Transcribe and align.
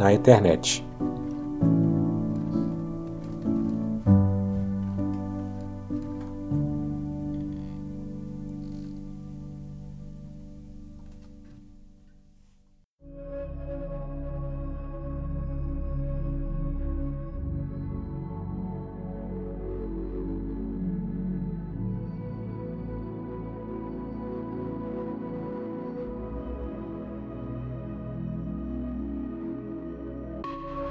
na 0.00 0.12
internet. 0.12 0.89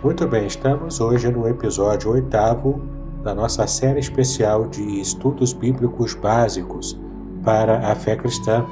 Muito 0.09 0.27
bem, 0.27 0.47
estamos 0.47 0.99
hoje 0.99 1.31
no 1.31 1.47
episódio 1.47 2.09
oitavo 2.09 2.81
da 3.21 3.35
nossa 3.35 3.67
série 3.67 3.99
especial 3.99 4.65
de 4.65 4.99
estudos 4.99 5.53
bíblicos 5.53 6.15
básicos 6.15 6.99
para 7.43 7.77
a 7.87 7.93
fé 7.93 8.15
cristã. 8.15 8.65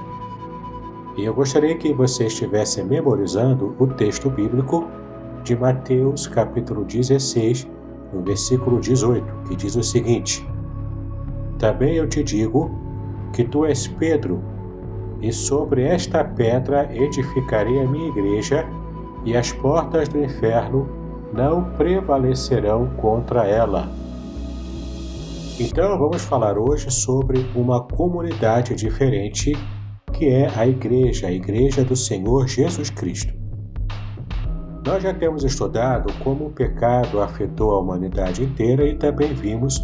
E 1.16 1.26
eu 1.26 1.36
gostaria 1.36 1.78
que 1.78 1.94
você 1.94 2.26
estivesse 2.26 2.84
memorizando 2.84 3.76
o 3.78 3.86
texto 3.86 4.32
bíblico 4.32 4.88
de 5.44 5.56
Mateus, 5.56 6.26
capítulo 6.26 6.84
16, 6.84 7.68
no 8.12 8.24
versículo 8.24 8.80
18, 8.80 9.24
que 9.48 9.56
diz 9.56 9.76
o 9.76 9.84
seguinte: 9.84 10.44
Também 11.60 11.98
eu 11.98 12.10
te 12.10 12.24
digo 12.24 12.72
que 13.32 13.44
tu 13.44 13.64
és 13.64 13.88
Pedro, 13.88 14.42
e 15.22 15.32
sobre 15.32 15.84
esta 15.84 16.24
pedra 16.24 16.90
edificarei 16.92 17.80
a 17.80 17.88
minha 17.88 18.08
igreja, 18.08 18.66
e 19.24 19.38
as 19.38 19.52
portas 19.52 20.10
do 20.10 20.24
inferno 20.24 20.97
não 21.34 21.72
prevalecerão 21.72 22.88
contra 22.98 23.46
ela. 23.46 23.88
Então 25.60 25.98
vamos 25.98 26.24
falar 26.24 26.58
hoje 26.58 26.92
sobre 26.92 27.46
uma 27.56 27.82
comunidade 27.84 28.76
diferente 28.76 29.54
que 30.14 30.28
é 30.30 30.50
a 30.56 30.68
Igreja, 30.68 31.28
a 31.28 31.32
Igreja 31.32 31.84
do 31.84 31.96
Senhor 31.96 32.48
Jesus 32.48 32.90
Cristo. 32.90 33.34
Nós 34.86 35.04
já 35.04 35.14
temos 35.14 35.44
estudado 35.44 36.14
como 36.24 36.46
o 36.46 36.52
pecado 36.52 37.22
afetou 37.22 37.72
a 37.72 37.80
humanidade 37.80 38.44
inteira 38.44 38.88
e 38.88 38.96
também 38.96 39.34
vimos 39.34 39.82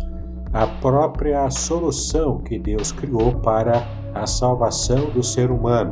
a 0.54 0.66
própria 0.66 1.50
solução 1.50 2.38
que 2.40 2.58
Deus 2.58 2.92
criou 2.92 3.34
para 3.42 3.86
a 4.14 4.26
salvação 4.26 5.10
do 5.10 5.22
ser 5.22 5.52
humano. 5.52 5.92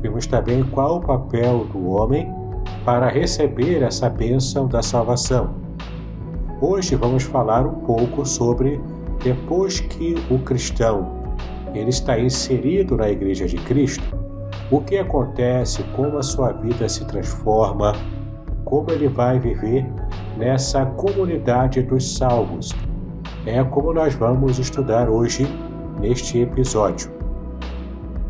Vimos 0.00 0.26
também 0.26 0.62
qual 0.64 0.98
o 0.98 1.00
papel 1.00 1.64
do 1.66 1.88
homem 1.88 2.30
para 2.84 3.08
receber 3.08 3.82
essa 3.82 4.08
bênção 4.08 4.66
da 4.66 4.82
salvação. 4.82 5.54
Hoje 6.60 6.94
vamos 6.94 7.24
falar 7.24 7.66
um 7.66 7.80
pouco 7.80 8.24
sobre 8.24 8.80
depois 9.22 9.80
que 9.80 10.14
o 10.30 10.38
cristão 10.38 11.16
ele 11.74 11.90
está 11.90 12.18
inserido 12.18 12.96
na 12.96 13.10
igreja 13.10 13.46
de 13.46 13.56
Cristo, 13.56 14.16
o 14.70 14.80
que 14.80 14.96
acontece, 14.96 15.82
como 15.94 16.16
a 16.18 16.22
sua 16.22 16.52
vida 16.52 16.88
se 16.88 17.04
transforma, 17.04 17.92
como 18.64 18.90
ele 18.90 19.08
vai 19.08 19.38
viver 19.38 19.86
nessa 20.36 20.86
comunidade 20.86 21.82
dos 21.82 22.16
salvos. 22.16 22.74
É 23.44 23.62
como 23.62 23.92
nós 23.92 24.14
vamos 24.14 24.58
estudar 24.58 25.08
hoje 25.08 25.46
neste 26.00 26.40
episódio. 26.40 27.10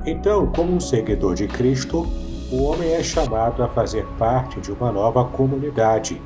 Então, 0.05 0.47
como 0.55 0.75
um 0.75 0.81
seguidor 0.81 1.35
de 1.35 1.49
Cristo, 1.49 2.07
o 2.51 2.63
homem 2.63 2.93
é 2.93 3.03
chamado 3.03 3.63
a 3.63 3.69
fazer 3.69 4.07
parte 4.19 4.61
de 4.61 4.71
uma 4.71 4.93
nova 4.93 5.25
comunidade, 5.25 6.21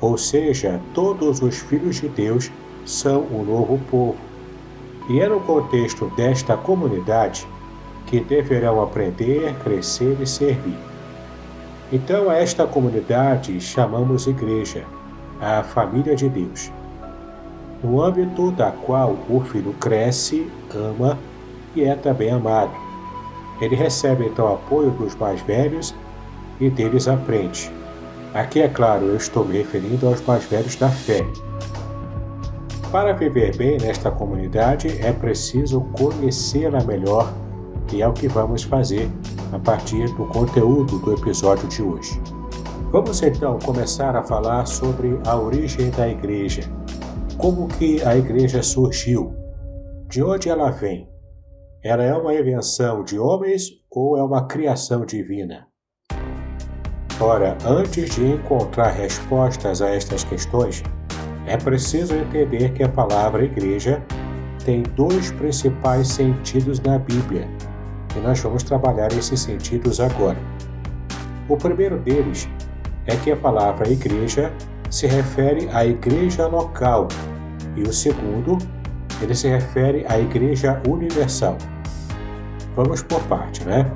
ou 0.00 0.18
seja, 0.18 0.80
todos 0.92 1.40
os 1.40 1.56
filhos 1.56 1.96
de 1.96 2.08
Deus 2.08 2.50
são 2.84 3.22
um 3.32 3.44
novo 3.44 3.78
povo. 3.90 4.18
E 5.08 5.20
é 5.20 5.28
no 5.28 5.40
contexto 5.40 6.12
desta 6.16 6.54
comunidade 6.56 7.46
que 8.06 8.20
deverão 8.20 8.82
aprender, 8.82 9.54
crescer 9.64 10.18
e 10.20 10.26
servir. 10.26 10.76
Então, 11.90 12.28
a 12.28 12.36
esta 12.36 12.66
comunidade 12.66 13.58
chamamos 13.58 14.26
igreja, 14.26 14.84
a 15.40 15.62
família 15.62 16.14
de 16.14 16.28
Deus, 16.28 16.70
no 17.82 18.02
âmbito 18.02 18.50
da 18.50 18.70
qual 18.70 19.16
o 19.30 19.40
filho 19.40 19.72
cresce, 19.80 20.50
ama 20.74 21.18
e 21.74 21.84
é 21.84 21.94
também 21.94 22.30
amado 22.30 22.87
ele 23.60 23.74
recebe 23.74 24.26
então 24.26 24.52
apoio 24.52 24.90
dos 24.90 25.14
mais 25.16 25.40
velhos 25.42 25.94
e 26.60 26.70
deles 26.70 27.08
aprende. 27.08 27.72
Aqui, 28.34 28.60
é 28.60 28.68
claro, 28.68 29.06
eu 29.06 29.16
estou 29.16 29.44
me 29.44 29.58
referindo 29.58 30.06
aos 30.06 30.20
mais 30.22 30.44
velhos 30.44 30.76
da 30.76 30.88
fé. 30.88 31.26
Para 32.92 33.12
viver 33.12 33.56
bem 33.56 33.78
nesta 33.78 34.10
comunidade 34.10 34.88
é 35.04 35.12
preciso 35.12 35.82
conhecê-la 35.98 36.82
melhor 36.84 37.32
e 37.92 38.02
é 38.02 38.08
o 38.08 38.12
que 38.12 38.28
vamos 38.28 38.62
fazer 38.62 39.10
a 39.52 39.58
partir 39.58 40.06
do 40.14 40.26
conteúdo 40.26 40.98
do 40.98 41.12
episódio 41.12 41.68
de 41.68 41.82
hoje. 41.82 42.20
Vamos 42.90 43.22
então 43.22 43.58
começar 43.58 44.16
a 44.16 44.22
falar 44.22 44.66
sobre 44.66 45.18
a 45.26 45.36
origem 45.36 45.90
da 45.90 46.08
igreja. 46.08 46.62
Como 47.36 47.68
que 47.68 48.02
a 48.02 48.16
igreja 48.16 48.62
surgiu? 48.62 49.34
De 50.08 50.22
onde 50.22 50.48
ela 50.48 50.70
vem? 50.70 51.06
Ela 51.82 52.02
é 52.02 52.12
uma 52.12 52.34
invenção 52.34 53.04
de 53.04 53.16
homens 53.20 53.70
ou 53.88 54.18
é 54.18 54.22
uma 54.22 54.48
criação 54.48 55.06
divina? 55.06 55.68
Ora, 57.20 57.56
antes 57.64 58.16
de 58.16 58.26
encontrar 58.26 58.88
respostas 58.88 59.80
a 59.80 59.88
estas 59.88 60.24
questões, 60.24 60.82
é 61.46 61.56
preciso 61.56 62.16
entender 62.16 62.72
que 62.72 62.82
a 62.82 62.88
palavra 62.88 63.44
igreja 63.44 64.02
tem 64.64 64.82
dois 64.96 65.30
principais 65.30 66.08
sentidos 66.08 66.80
na 66.80 66.98
Bíblia, 66.98 67.48
e 68.16 68.20
nós 68.20 68.40
vamos 68.40 68.64
trabalhar 68.64 69.12
esses 69.12 69.38
sentidos 69.38 70.00
agora. 70.00 70.38
O 71.48 71.56
primeiro 71.56 71.96
deles 72.00 72.48
é 73.06 73.14
que 73.16 73.30
a 73.30 73.36
palavra 73.36 73.88
igreja 73.88 74.52
se 74.90 75.06
refere 75.06 75.68
à 75.72 75.86
igreja 75.86 76.48
local, 76.48 77.06
e 77.76 77.82
o 77.82 77.92
segundo 77.92 78.58
ele 79.20 79.34
se 79.34 79.48
refere 79.48 80.04
à 80.08 80.18
Igreja 80.18 80.80
Universal. 80.88 81.56
Vamos 82.74 83.02
por 83.02 83.20
parte, 83.24 83.64
né? 83.64 83.90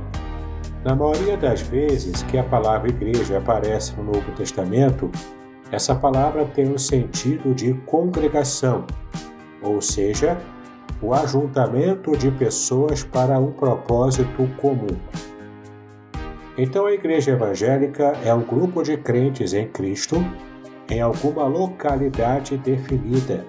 Na 0.85 0.97
maioria 0.97 1.37
das 1.37 1.61
vezes 1.61 2.23
que 2.25 2.37
a 2.37 2.43
palavra 2.43 2.89
igreja 2.89 3.39
aparece 3.39 3.95
no 3.97 4.03
Novo 4.03 4.33
Testamento, 4.33 5.11
essa 5.71 5.95
palavra 5.95 6.45
tem 6.45 6.67
o 6.67 6.75
um 6.75 6.79
sentido 6.79 7.55
de 7.55 7.73
congregação, 7.87 8.85
ou 9.63 9.81
seja, 9.81 10.37
o 11.01 11.15
ajuntamento 11.15 12.17
de 12.17 12.31
pessoas 12.33 13.05
para 13.05 13.39
um 13.39 13.53
propósito 13.53 14.49
comum. 14.61 14.99
Então, 16.59 16.87
a 16.87 16.93
igreja 16.93 17.31
evangélica 17.31 18.15
é 18.25 18.35
um 18.35 18.43
grupo 18.43 18.83
de 18.83 18.97
crentes 18.97 19.55
em 19.55 19.69
Cristo 19.69 20.17
em 20.91 21.01
alguma 21.01 21.47
localidade 21.47 22.59
definida 22.59 23.47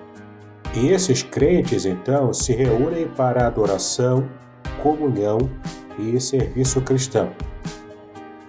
e 0.75 0.89
esses 0.89 1.21
crentes, 1.21 1.85
então, 1.85 2.33
se 2.33 2.53
reúnem 2.53 3.07
para 3.07 3.45
adoração, 3.45 4.27
comunhão 4.81 5.37
e 5.99 6.19
serviço 6.19 6.81
cristão. 6.81 7.29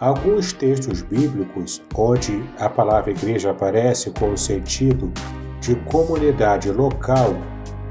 Alguns 0.00 0.53
textos 0.53 1.03
bíblicos 1.03 1.82
onde 1.94 2.43
a 2.59 2.69
palavra 2.69 3.11
igreja 3.11 3.50
aparece 3.50 4.11
com 4.11 4.32
o 4.32 4.38
sentido 4.38 5.12
de 5.61 5.75
comunidade 5.76 6.71
local, 6.71 7.35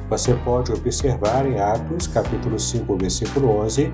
você 0.10 0.34
pode 0.44 0.72
observar 0.72 1.46
em 1.46 1.60
Atos, 1.60 2.08
capítulo 2.08 2.60
5, 2.60 2.98
versículo 2.98 3.50
11, 3.62 3.92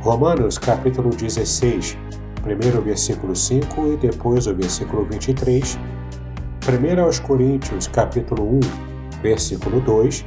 Romanos, 0.00 0.58
capítulo 0.58 1.10
16, 1.10 1.96
primeiro 2.42 2.80
versículo 2.82 3.34
5 3.34 3.92
e 3.92 3.96
depois 3.96 4.46
o 4.46 4.54
versículo 4.54 5.04
23, 5.06 5.78
1 6.68 7.02
aos 7.02 7.18
Coríntios, 7.18 7.88
capítulo 7.88 8.58
1, 8.58 8.89
versículo 9.22 9.80
2, 9.80 10.24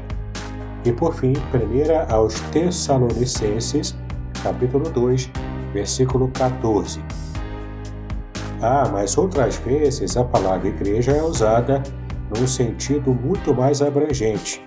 e 0.85 0.91
por 0.91 1.13
fim, 1.15 1.33
1 1.33 2.13
aos 2.13 2.39
Tessalonicenses, 2.51 3.95
capítulo 4.43 4.89
2, 4.89 5.29
versículo 5.73 6.27
14. 6.29 7.01
Ah, 8.61 8.87
mas 8.91 9.17
outras 9.17 9.57
vezes 9.57 10.15
a 10.17 10.23
palavra 10.23 10.69
igreja 10.69 11.11
é 11.11 11.23
usada 11.23 11.81
num 12.35 12.47
sentido 12.47 13.13
muito 13.13 13.53
mais 13.53 13.81
abrangente, 13.81 14.61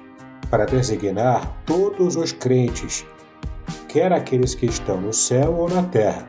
para 0.50 0.64
designar 0.64 1.62
todos 1.64 2.16
os 2.16 2.32
crentes, 2.32 3.06
quer 3.88 4.12
aqueles 4.12 4.54
que 4.54 4.66
estão 4.66 5.00
no 5.00 5.12
céu 5.12 5.54
ou 5.54 5.68
na 5.68 5.82
terra. 5.82 6.28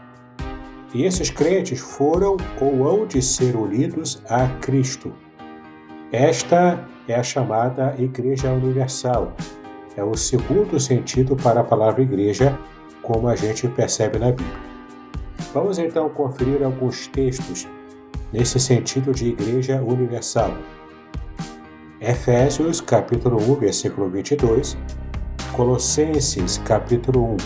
E 0.94 1.04
esses 1.04 1.30
crentes 1.30 1.80
foram 1.80 2.38
ou 2.60 2.88
hão 2.88 3.06
de 3.06 3.22
ser 3.22 3.56
unidos 3.56 4.22
a 4.30 4.48
Cristo. 4.62 5.14
Esta 6.12 6.88
é 7.08 7.16
a 7.16 7.24
chamada 7.24 7.96
Igreja 7.98 8.52
Universal, 8.52 9.34
é 9.96 10.04
o 10.04 10.16
segundo 10.16 10.80
sentido 10.80 11.36
para 11.36 11.62
a 11.62 11.64
palavra 11.64 12.02
igreja, 12.02 12.58
como 13.02 13.28
a 13.28 13.36
gente 13.36 13.68
percebe 13.70 14.20
na 14.20 14.28
Bíblia. 14.28 14.68
Vamos 15.54 15.80
então 15.80 16.10
conferir 16.10 16.62
alguns 16.64 17.08
textos 17.08 17.68
nesse 18.32 18.60
sentido 18.60 19.12
de 19.12 19.30
igreja 19.30 19.82
universal. 19.82 20.52
Efésios 22.00 22.82
capítulo 22.82 23.38
1, 23.38 23.56
versículo 23.56 24.10
22, 24.10 24.78
Colossenses 25.54 26.58
capítulo 26.60 27.34
1, 27.34 27.38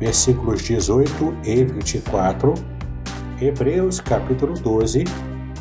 versículos 0.00 0.62
18 0.62 1.36
e 1.44 1.64
24, 1.64 2.54
Hebreus 3.40 4.00
capítulo 4.00 4.52
12, 4.54 5.04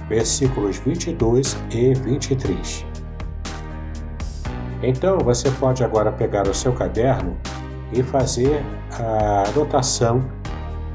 versículos 0.09 0.77
22 0.80 1.56
e 1.71 1.94
23. 1.94 2.93
Então 4.83 5.18
você 5.19 5.50
pode 5.50 5.81
agora 5.81 6.12
pegar 6.12 6.45
o 6.45 6.53
seu 6.53 6.74
caderno 6.74 7.38
e 7.94 8.03
fazer 8.03 8.62
a 9.00 9.47
anotação 9.50 10.21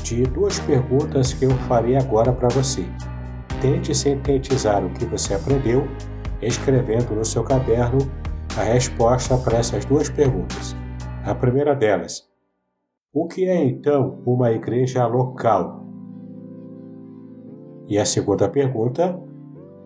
de 0.03 0.25
duas 0.25 0.61
perguntas 0.61 1.33
que 1.33 1.47
eu 1.47 1.51
farei 1.67 1.97
agora 1.97 2.31
para 2.31 2.49
você. 2.49 2.85
Tente 3.63 3.95
sintetizar 3.95 4.85
o 4.85 4.91
que 4.91 5.07
você 5.07 5.35
aprendeu, 5.35 5.89
escrevendo 6.43 7.15
no 7.15 7.25
seu 7.25 7.43
caderno 7.43 7.99
a 8.59 8.63
resposta 8.63 9.39
para 9.39 9.59
essas 9.59 9.87
duas 9.87 10.11
perguntas. 10.11 10.77
A 11.25 11.35
primeira 11.35 11.75
delas: 11.75 12.29
O 13.13 13.27
que 13.27 13.49
é 13.49 13.65
então 13.65 14.23
uma 14.27 14.53
igreja 14.53 15.07
local? 15.07 15.83
E 17.89 17.99
a 17.99 18.05
segunda 18.05 18.49
pergunta: 18.51 19.19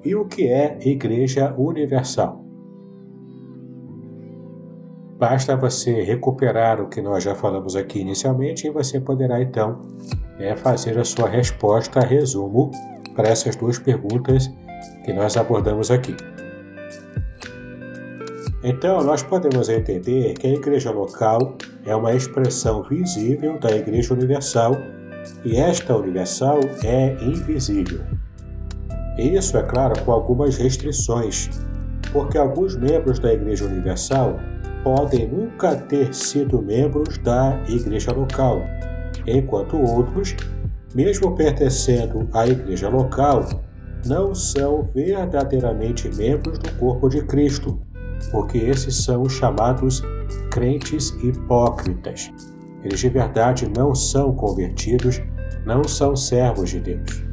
E 0.04 0.14
o 0.16 0.26
que 0.26 0.49
é 0.49 0.76
igreja 0.82 1.54
universal? 1.56 2.42
Basta 5.23 5.55
você 5.55 6.03
recuperar 6.03 6.81
o 6.81 6.89
que 6.89 7.01
nós 7.01 7.23
já 7.23 7.33
falamos 7.33 7.77
aqui 7.77 8.01
inicialmente 8.01 8.67
e 8.67 8.71
você 8.71 8.99
poderá 8.99 9.41
então 9.41 9.81
é, 10.37 10.57
fazer 10.57 10.99
a 10.99 11.05
sua 11.05 11.29
resposta 11.29 12.01
a 12.01 12.05
resumo 12.05 12.73
para 13.15 13.29
essas 13.29 13.55
duas 13.55 13.79
perguntas 13.79 14.51
que 15.05 15.13
nós 15.13 15.37
abordamos 15.37 15.93
aqui. 15.93 16.17
Então, 18.65 19.05
nós 19.05 19.23
podemos 19.23 19.69
entender 19.69 20.35
que 20.35 20.49
a 20.49 20.55
igreja 20.55 20.91
local 20.91 21.57
é 21.87 21.95
uma 21.95 22.13
expressão 22.13 22.83
visível 22.83 23.61
da 23.61 23.71
igreja 23.71 24.15
universal 24.15 24.77
e 25.45 25.55
esta 25.55 25.97
universal 25.97 26.59
é 26.83 27.13
invisível. 27.23 28.01
Isso, 29.17 29.57
é 29.57 29.63
claro, 29.63 29.95
com 30.05 30.11
algumas 30.11 30.57
restrições, 30.57 31.49
porque 32.13 32.37
alguns 32.37 32.75
membros 32.75 33.21
da 33.21 33.33
igreja 33.33 33.67
universal 33.67 34.37
podem 34.82 35.29
nunca 35.29 35.76
ter 35.76 36.14
sido 36.14 36.61
membros 36.61 37.19
da 37.19 37.61
igreja 37.69 38.12
local, 38.12 38.62
enquanto 39.26 39.76
outros, 39.76 40.34
mesmo 40.94 41.34
pertencendo 41.34 42.29
à 42.32 42.46
igreja 42.46 42.88
local, 42.88 43.49
não 44.05 44.34
são 44.34 44.82
verdadeiramente 44.94 46.08
membros 46.17 46.58
do 46.58 46.73
corpo 46.79 47.08
de 47.08 47.23
Cristo, 47.23 47.79
porque 48.31 48.58
esses 48.58 49.05
são 49.05 49.23
os 49.23 49.32
chamados 49.32 50.02
crentes 50.50 51.11
hipócritas. 51.23 52.32
Eles 52.82 53.00
de 53.00 53.08
verdade 53.08 53.70
não 53.76 53.94
são 53.94 54.35
convertidos, 54.35 55.23
não 55.64 55.85
são 55.85 56.17
servos 56.17 56.70
de 56.70 56.81
Deus. 56.81 57.25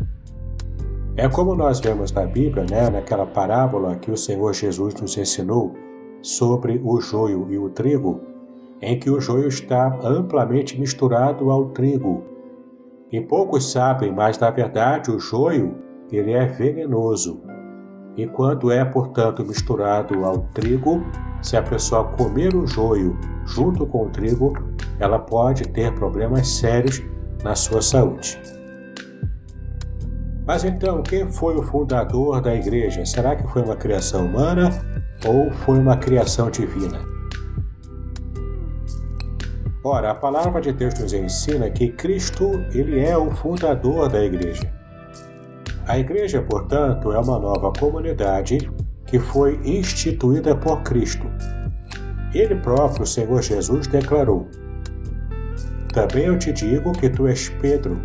É 1.17 1.27
como 1.27 1.55
nós 1.55 1.79
vemos 1.79 2.11
na 2.11 2.25
Bíblia, 2.25 2.65
né, 2.69 2.89
naquela 2.89 3.25
parábola 3.25 3.95
que 3.95 4.11
o 4.11 4.15
Senhor 4.15 4.53
Jesus 4.53 4.93
nos 4.95 5.17
ensinou 5.17 5.73
sobre 6.21 6.81
o 6.83 6.99
joio 6.99 7.47
e 7.49 7.57
o 7.57 7.69
trigo, 7.69 8.21
em 8.81 8.99
que 8.99 9.09
o 9.09 9.19
joio 9.19 9.47
está 9.47 9.99
amplamente 10.03 10.79
misturado 10.79 11.49
ao 11.49 11.69
trigo. 11.69 12.23
E 13.11 13.19
poucos 13.19 13.71
sabem, 13.71 14.11
mas 14.11 14.37
na 14.37 14.49
verdade 14.49 15.11
o 15.11 15.19
joio 15.19 15.75
ele 16.11 16.31
é 16.31 16.45
venenoso. 16.45 17.41
E 18.15 18.27
quando 18.27 18.71
é, 18.71 18.83
portanto, 18.83 19.45
misturado 19.45 20.25
ao 20.25 20.39
trigo, 20.53 21.03
se 21.41 21.55
a 21.55 21.63
pessoa 21.63 22.03
comer 22.03 22.53
o 22.53 22.67
joio 22.67 23.17
junto 23.45 23.85
com 23.85 24.07
o 24.07 24.09
trigo, 24.09 24.53
ela 24.99 25.19
pode 25.19 25.67
ter 25.69 25.93
problemas 25.93 26.47
sérios 26.47 27.01
na 27.43 27.55
sua 27.55 27.81
saúde. 27.81 28.39
Mas 30.45 30.63
então, 30.63 31.01
quem 31.03 31.31
foi 31.31 31.55
o 31.55 31.63
fundador 31.63 32.41
da 32.41 32.55
igreja? 32.55 33.05
Será 33.05 33.35
que 33.35 33.47
foi 33.47 33.61
uma 33.61 33.75
criação 33.75 34.25
humana 34.25 34.69
ou 35.25 35.51
foi 35.51 35.77
uma 35.77 35.97
criação 35.97 36.49
divina? 36.49 36.99
Ora, 39.83 40.11
a 40.11 40.15
palavra 40.15 40.59
de 40.59 40.73
Deus 40.73 40.99
nos 40.99 41.13
ensina 41.13 41.69
que 41.69 41.89
Cristo, 41.89 42.63
ele 42.73 42.99
é 42.99 43.17
o 43.17 43.31
fundador 43.31 44.09
da 44.09 44.23
igreja. 44.23 44.71
A 45.87 45.97
igreja, 45.97 46.41
portanto, 46.41 47.11
é 47.11 47.19
uma 47.19 47.39
nova 47.39 47.71
comunidade 47.71 48.69
que 49.05 49.17
foi 49.17 49.59
instituída 49.63 50.55
por 50.55 50.83
Cristo. 50.83 51.25
Ele 52.33 52.55
próprio, 52.55 53.03
o 53.03 53.07
Senhor 53.07 53.41
Jesus, 53.41 53.87
declarou: 53.87 54.47
Também 55.93 56.25
eu 56.25 56.37
te 56.37 56.51
digo 56.51 56.91
que 56.91 57.09
tu 57.09 57.25
és 57.27 57.49
Pedro, 57.61 57.99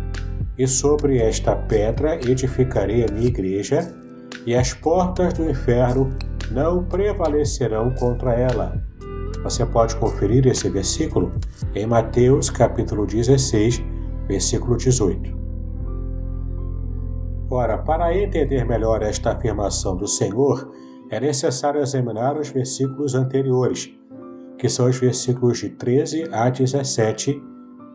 e 0.57 0.65
sobre 0.65 1.19
esta 1.19 1.55
pedra 1.55 2.15
edificarei 2.15 3.05
a 3.05 3.11
minha 3.11 3.27
igreja, 3.27 3.93
e 4.45 4.55
as 4.55 4.73
portas 4.73 5.33
do 5.33 5.47
inferno 5.47 6.15
não 6.51 6.83
prevalecerão 6.83 7.93
contra 7.95 8.33
ela. 8.33 8.81
Você 9.43 9.65
pode 9.65 9.95
conferir 9.97 10.47
esse 10.47 10.69
versículo 10.69 11.31
em 11.73 11.85
Mateus 11.85 12.49
capítulo 12.49 13.05
16, 13.05 13.83
versículo 14.27 14.77
18. 14.77 15.35
Ora, 17.49 17.77
para 17.77 18.17
entender 18.17 18.65
melhor 18.65 19.03
esta 19.03 19.33
afirmação 19.33 19.95
do 19.95 20.07
Senhor, 20.07 20.71
é 21.11 21.19
necessário 21.19 21.79
examinar 21.79 22.37
os 22.37 22.49
versículos 22.49 23.13
anteriores, 23.13 23.93
que 24.57 24.67
são 24.67 24.89
os 24.89 24.97
versículos 24.97 25.59
de 25.59 25.69
13 25.69 26.27
a 26.31 26.49
17 26.49 27.39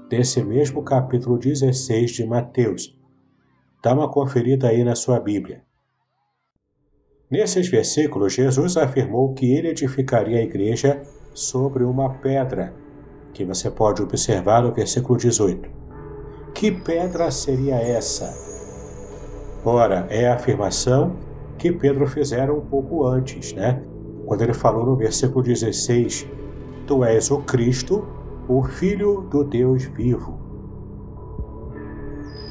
desse 0.09 0.43
mesmo 0.45 0.83
capítulo 0.85 1.37
16 1.37 2.13
de 2.13 2.27
Mateus. 2.27 2.97
Dá 3.83 3.93
uma 3.93 4.11
conferida 4.11 4.69
aí 4.69 4.85
na 4.85 4.95
sua 4.95 5.19
Bíblia. 5.19 5.63
Nesses 7.31 7.69
versículos, 7.69 8.33
Jesus 8.33 8.77
afirmou 8.77 9.33
que 9.35 9.55
ele 9.55 9.69
edificaria 9.69 10.39
a 10.39 10.43
igreja 10.43 11.01
sobre 11.33 11.85
uma 11.85 12.15
pedra, 12.15 12.75
que 13.33 13.45
você 13.45 13.71
pode 13.71 14.03
observar 14.03 14.63
no 14.65 14.73
versículo 14.73 15.17
18. 15.17 15.71
Que 16.53 16.73
pedra 16.73 17.31
seria 17.31 17.77
essa? 17.77 18.35
Ora, 19.65 20.09
é 20.11 20.27
a 20.27 20.35
afirmação 20.35 21.17
que 21.57 21.71
Pedro 21.71 22.05
fizera 22.07 22.53
um 22.53 22.63
pouco 22.63 23.07
antes, 23.07 23.53
né? 23.53 23.81
Quando 24.27 24.43
ele 24.43 24.55
falou 24.55 24.85
no 24.85 24.97
versículo 24.97 25.45
16: 25.45 26.27
Tu 26.85 27.05
és 27.05 27.31
o 27.31 27.43
Cristo, 27.43 28.09
o 28.49 28.65
Filho 28.65 29.21
do 29.31 29.45
Deus 29.45 29.85
vivo. 29.85 30.41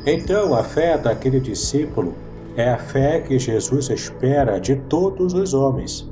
Então, 0.06 0.54
a 0.56 0.64
fé 0.64 0.98
daquele 0.98 1.42
discípulo 1.42 2.14
é 2.60 2.72
a 2.72 2.78
fé 2.78 3.22
que 3.22 3.40
Jesus 3.40 3.90
espera 3.90 4.60
de 4.60 4.76
todos 4.76 5.34
os 5.34 5.54
homens. 5.54 6.12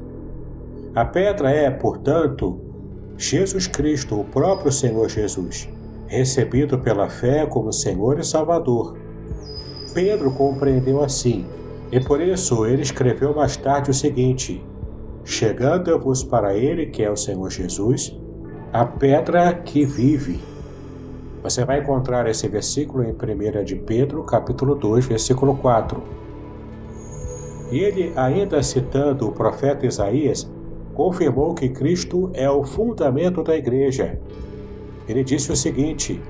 A 0.95 1.03
pedra 1.03 1.51
é, 1.51 1.69
portanto, 1.69 2.57
Jesus 3.17 3.67
Cristo, 3.67 4.21
o 4.21 4.23
próprio 4.23 4.71
Senhor 4.71 5.09
Jesus, 5.09 5.67
recebido 6.07 6.79
pela 6.79 7.09
fé 7.09 7.45
como 7.45 7.73
Senhor 7.73 8.17
e 8.17 8.23
Salvador. 8.23 8.97
Pedro 9.93 10.31
compreendeu 10.31 11.03
assim, 11.03 11.45
e 11.91 11.99
por 11.99 12.21
isso 12.21 12.65
ele 12.65 12.81
escreveu 12.81 13.35
mais 13.35 13.57
tarde 13.57 13.91
o 13.91 13.93
seguinte: 13.93 14.65
Chegando-vos 15.25 16.23
para 16.23 16.55
ele, 16.55 16.85
que 16.85 17.03
é 17.03 17.11
o 17.11 17.17
Senhor 17.17 17.49
Jesus, 17.49 18.17
a 18.71 18.85
pedra 18.85 19.53
que 19.53 19.83
vive. 19.85 20.39
Você 21.43 21.65
vai 21.65 21.81
encontrar 21.81 22.25
esse 22.25 22.47
versículo 22.47 23.03
em 23.03 23.11
1 23.11 23.65
de 23.65 23.75
Pedro, 23.75 24.23
capítulo 24.23 24.75
2, 24.75 25.05
versículo 25.07 25.57
4. 25.57 26.26
Ele, 27.71 28.13
ainda 28.15 28.63
citando 28.63 29.27
o 29.27 29.31
profeta 29.31 29.85
Isaías, 29.85 30.49
confirmou 30.93 31.53
que 31.53 31.69
Cristo 31.69 32.29
é 32.33 32.49
o 32.49 32.63
fundamento 32.63 33.43
da 33.43 33.55
igreja. 33.55 34.19
Ele 35.07 35.23
disse 35.23 35.51
o 35.51 35.55
seguinte: 35.55 36.21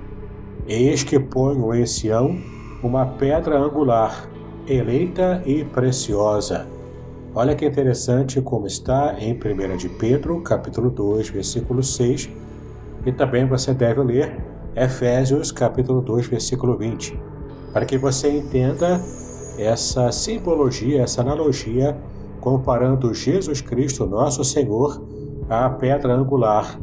Eis 0.68 1.04
que 1.04 1.20
ponho 1.20 1.74
em 1.74 1.86
Sião 1.86 2.38
uma 2.84 3.06
pedra 3.06 3.58
angular, 3.58 4.30
eleita 4.68 5.42
e 5.46 5.64
preciosa. 5.64 6.68
Olha 7.34 7.56
que 7.56 7.66
interessante 7.66 8.42
como 8.42 8.66
está 8.66 9.16
em 9.20 9.34
1 9.34 9.78
de 9.78 9.90
Pedro, 9.90 10.42
capítulo 10.42 10.90
2, 10.90 11.30
versículo 11.30 11.84
6, 11.84 12.30
e 13.06 13.12
também 13.12 13.46
você 13.46 13.74
deve 13.74 14.02
ler 14.02 14.38
Efésios, 14.76 15.52
capítulo 15.52 16.02
2, 16.02 16.28
versículo 16.28 16.78
20, 16.78 17.20
para 17.72 17.86
que 17.86 17.98
você 17.98 18.30
entenda 18.30 19.00
essa 19.58 20.12
simbologia, 20.12 21.02
essa 21.02 21.22
analogia, 21.22 21.98
comparando 22.40 23.14
Jesus 23.14 23.62
Cristo, 23.62 24.06
nosso 24.06 24.44
Senhor, 24.44 25.02
à 25.50 25.70
pedra 25.70 26.14
angular, 26.14 26.80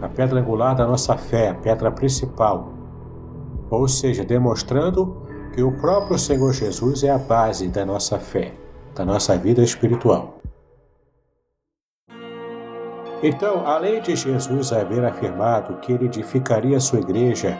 a 0.00 0.08
pedra 0.08 0.40
angular 0.40 0.74
da 0.74 0.86
nossa 0.86 1.16
fé, 1.16 1.50
a 1.50 1.54
pedra 1.54 1.90
principal. 1.90 2.72
Ou 3.70 3.86
seja, 3.86 4.24
demonstrando 4.24 5.22
que 5.54 5.62
o 5.62 5.72
próprio 5.72 6.18
Senhor 6.18 6.52
Jesus 6.52 7.04
é 7.04 7.10
a 7.10 7.18
base 7.18 7.68
da 7.68 7.84
nossa 7.84 8.18
fé, 8.18 8.52
da 8.94 9.04
nossa 9.04 9.36
vida 9.36 9.62
espiritual. 9.62 10.38
Então, 13.22 13.66
além 13.66 14.00
de 14.00 14.14
Jesus 14.14 14.72
haver 14.72 15.04
afirmado 15.04 15.78
que 15.78 15.92
ele 15.92 16.06
edificaria 16.06 16.78
sua 16.78 17.00
igreja 17.00 17.58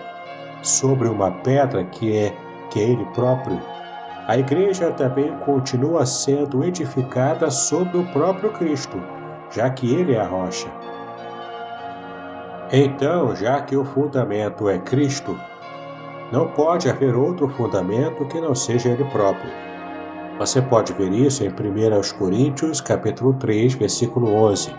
sobre 0.62 1.08
uma 1.08 1.30
pedra 1.30 1.84
que 1.84 2.16
é 2.16 2.32
que 2.70 2.80
é 2.80 2.84
ele 2.84 3.04
próprio, 3.06 3.58
a 4.28 4.36
igreja 4.36 4.90
também 4.90 5.32
continua 5.38 6.04
sendo 6.04 6.62
edificada 6.62 7.50
sobre 7.50 7.96
o 7.96 8.04
próprio 8.12 8.52
Cristo, 8.52 9.02
já 9.50 9.70
que 9.70 9.90
ele 9.94 10.12
é 10.12 10.20
a 10.20 10.26
rocha. 10.26 10.68
Então, 12.70 13.34
já 13.34 13.62
que 13.62 13.74
o 13.74 13.86
fundamento 13.86 14.68
é 14.68 14.78
Cristo, 14.78 15.34
não 16.30 16.46
pode 16.48 16.90
haver 16.90 17.16
outro 17.16 17.48
fundamento 17.48 18.26
que 18.26 18.38
não 18.38 18.54
seja 18.54 18.90
ele 18.90 19.04
próprio. 19.04 19.50
Você 20.38 20.60
pode 20.60 20.92
ver 20.92 21.10
isso 21.10 21.42
em 21.42 21.48
1 21.48 22.18
Coríntios, 22.18 22.82
capítulo 22.82 23.32
3, 23.32 23.76
versículo 23.76 24.34
11. 24.34 24.74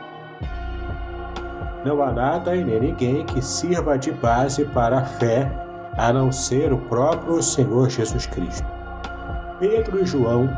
Não 1.83 2.03
há 2.03 2.11
nada 2.11 2.55
e 2.55 2.63
nem 2.63 2.79
ninguém 2.79 3.25
que 3.25 3.41
sirva 3.41 3.97
de 3.97 4.11
base 4.11 4.63
para 4.65 4.99
a 4.99 5.05
fé 5.05 5.51
a 5.97 6.13
não 6.13 6.31
ser 6.31 6.71
o 6.71 6.77
próprio 6.77 7.41
Senhor 7.41 7.89
Jesus 7.89 8.27
Cristo. 8.27 8.78
Pedro 9.59 10.01
e 10.01 10.05
João 10.05 10.49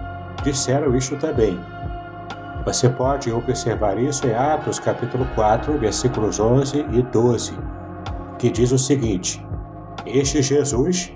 disseram 0.43 0.96
isto 0.96 1.17
também. 1.17 1.60
Você 2.63 2.88
pode 2.88 3.31
observar 3.31 3.98
isso 3.98 4.27
em 4.27 4.34
Atos 4.34 4.77
capítulo 4.77 5.25
4, 5.34 5.79
versículos 5.79 6.39
11 6.39 6.86
e 6.91 7.01
12, 7.01 7.58
que 8.38 8.51
diz 8.51 8.72
o 8.72 8.77
seguinte: 8.77 9.43
este 10.05 10.43
Jesus 10.43 11.12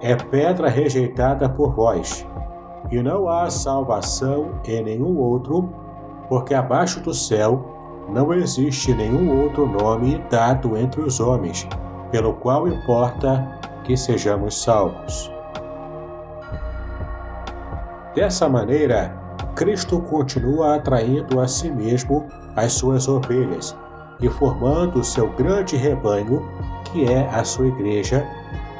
é 0.00 0.16
pedra 0.16 0.68
rejeitada 0.68 1.48
por 1.48 1.72
vós, 1.72 2.26
e 2.90 3.00
não 3.00 3.28
há 3.28 3.48
salvação 3.48 4.60
em 4.64 4.82
nenhum 4.82 5.16
outro, 5.16 5.72
porque 6.28 6.52
abaixo 6.52 6.98
do 7.00 7.14
céu 7.14 7.64
não 8.08 8.32
existe 8.34 8.92
nenhum 8.92 9.40
outro 9.42 9.66
nome 9.66 10.20
dado 10.28 10.76
entre 10.76 11.00
os 11.00 11.20
homens, 11.20 11.68
pelo 12.10 12.34
qual 12.34 12.66
importa 12.66 13.46
que 13.84 13.96
sejamos 13.96 14.60
salvos. 14.60 15.30
Dessa 18.14 18.48
maneira, 18.48 19.14
Cristo 19.54 20.00
continua 20.00 20.76
atraindo 20.76 21.38
a 21.40 21.46
si 21.46 21.70
mesmo 21.70 22.26
as 22.56 22.72
suas 22.72 23.06
ovelhas 23.06 23.76
e 24.20 24.28
formando 24.28 24.98
o 24.98 25.04
seu 25.04 25.28
grande 25.30 25.76
rebanho 25.76 26.42
que 26.92 27.04
é 27.04 27.28
a 27.28 27.44
sua 27.44 27.68
igreja, 27.68 28.26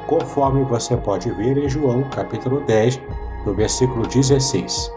conforme 0.05 0.63
você 0.65 0.97
pode 0.97 1.31
ver 1.31 1.57
em 1.57 1.69
João 1.69 2.03
capítulo 2.09 2.61
10, 2.65 3.01
no 3.45 3.53
versículo 3.53 4.05
16. 4.05 4.91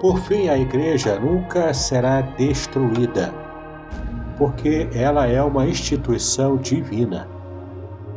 Por 0.00 0.18
fim, 0.20 0.48
a 0.48 0.56
igreja 0.56 1.18
nunca 1.18 1.74
será 1.74 2.20
destruída, 2.20 3.34
porque 4.38 4.88
ela 4.94 5.26
é 5.26 5.42
uma 5.42 5.66
instituição 5.66 6.56
divina. 6.56 7.26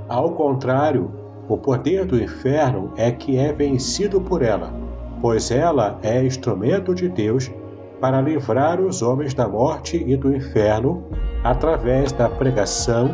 Ao 0.07 0.31
contrário, 0.33 1.19
o 1.50 1.58
poder 1.58 2.06
do 2.06 2.22
inferno 2.22 2.94
é 2.96 3.12
que 3.12 3.36
é 3.36 3.51
vencido 3.51 4.22
por 4.22 4.44
ela, 4.44 4.72
pois 5.20 5.50
ela 5.50 6.00
é 6.03 6.24
instrumento 6.24 6.94
de 6.94 7.10
Deus 7.10 7.51
para 8.00 8.22
livrar 8.22 8.79
os 8.79 9.01
homens 9.01 9.34
da 9.34 9.48
morte 9.48 10.01
e 10.08 10.15
do 10.15 10.34
inferno 10.34 11.03
através 11.44 12.12
da 12.12 12.29
pregação 12.29 13.10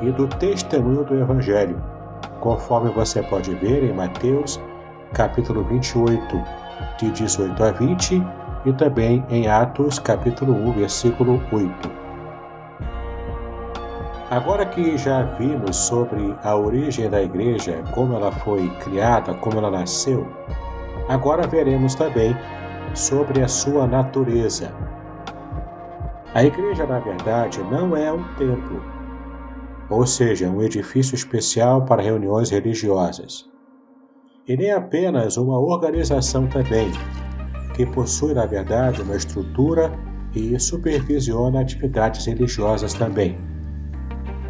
e 0.00 0.12
do 0.12 0.28
testemunho 0.28 1.04
do 1.04 1.18
Evangelho, 1.18 1.82
conforme 2.40 2.90
você 2.90 3.20
pode 3.20 3.52
ver 3.56 3.82
em 3.82 3.92
Mateus, 3.92 4.60
capítulo 5.12 5.64
28, 5.64 6.42
de 6.98 7.10
18 7.10 7.64
a 7.64 7.72
20, 7.72 8.22
e 8.64 8.72
também 8.74 9.24
em 9.28 9.48
Atos, 9.48 9.98
capítulo 9.98 10.54
1, 10.54 10.72
versículo 10.72 11.42
8. 11.50 12.01
Agora 14.32 14.64
que 14.64 14.96
já 14.96 15.24
vimos 15.24 15.76
sobre 15.76 16.34
a 16.42 16.56
origem 16.56 17.10
da 17.10 17.22
igreja, 17.22 17.84
como 17.94 18.14
ela 18.14 18.32
foi 18.32 18.66
criada, 18.76 19.34
como 19.34 19.58
ela 19.58 19.70
nasceu, 19.70 20.26
agora 21.06 21.46
veremos 21.46 21.94
também 21.94 22.34
sobre 22.94 23.42
a 23.42 23.46
sua 23.46 23.86
natureza. 23.86 24.72
A 26.32 26.42
igreja, 26.42 26.86
na 26.86 26.98
verdade, 26.98 27.62
não 27.64 27.94
é 27.94 28.10
um 28.10 28.24
templo, 28.38 28.82
ou 29.90 30.06
seja, 30.06 30.48
um 30.48 30.62
edifício 30.62 31.14
especial 31.14 31.84
para 31.84 32.00
reuniões 32.00 32.48
religiosas, 32.48 33.44
e 34.48 34.56
nem 34.56 34.72
apenas 34.72 35.36
uma 35.36 35.60
organização 35.60 36.46
também, 36.46 36.90
que 37.76 37.84
possui, 37.84 38.32
na 38.32 38.46
verdade, 38.46 39.02
uma 39.02 39.14
estrutura 39.14 39.92
e 40.34 40.58
supervisiona 40.58 41.60
atividades 41.60 42.24
religiosas 42.24 42.94
também. 42.94 43.51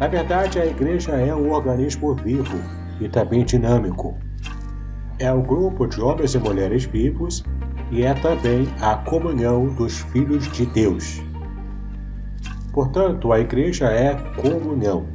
Na 0.03 0.09
verdade, 0.09 0.59
a 0.59 0.65
igreja 0.65 1.13
é 1.13 1.33
um 1.33 1.53
organismo 1.53 2.13
vivo 2.13 2.57
e 2.99 3.07
também 3.07 3.45
dinâmico. 3.45 4.17
É 5.17 5.31
o 5.31 5.37
um 5.37 5.41
grupo 5.41 5.87
de 5.87 6.01
homens 6.01 6.35
e 6.35 6.39
mulheres 6.39 6.83
vivos 6.83 7.41
e 7.89 8.03
é 8.03 8.13
também 8.13 8.67
a 8.81 8.97
comunhão 8.97 9.67
dos 9.67 9.99
filhos 9.99 10.51
de 10.51 10.65
Deus. 10.65 11.21
Portanto, 12.73 13.31
a 13.31 13.39
igreja 13.39 13.85
é 13.85 14.13
comunhão. 14.41 15.07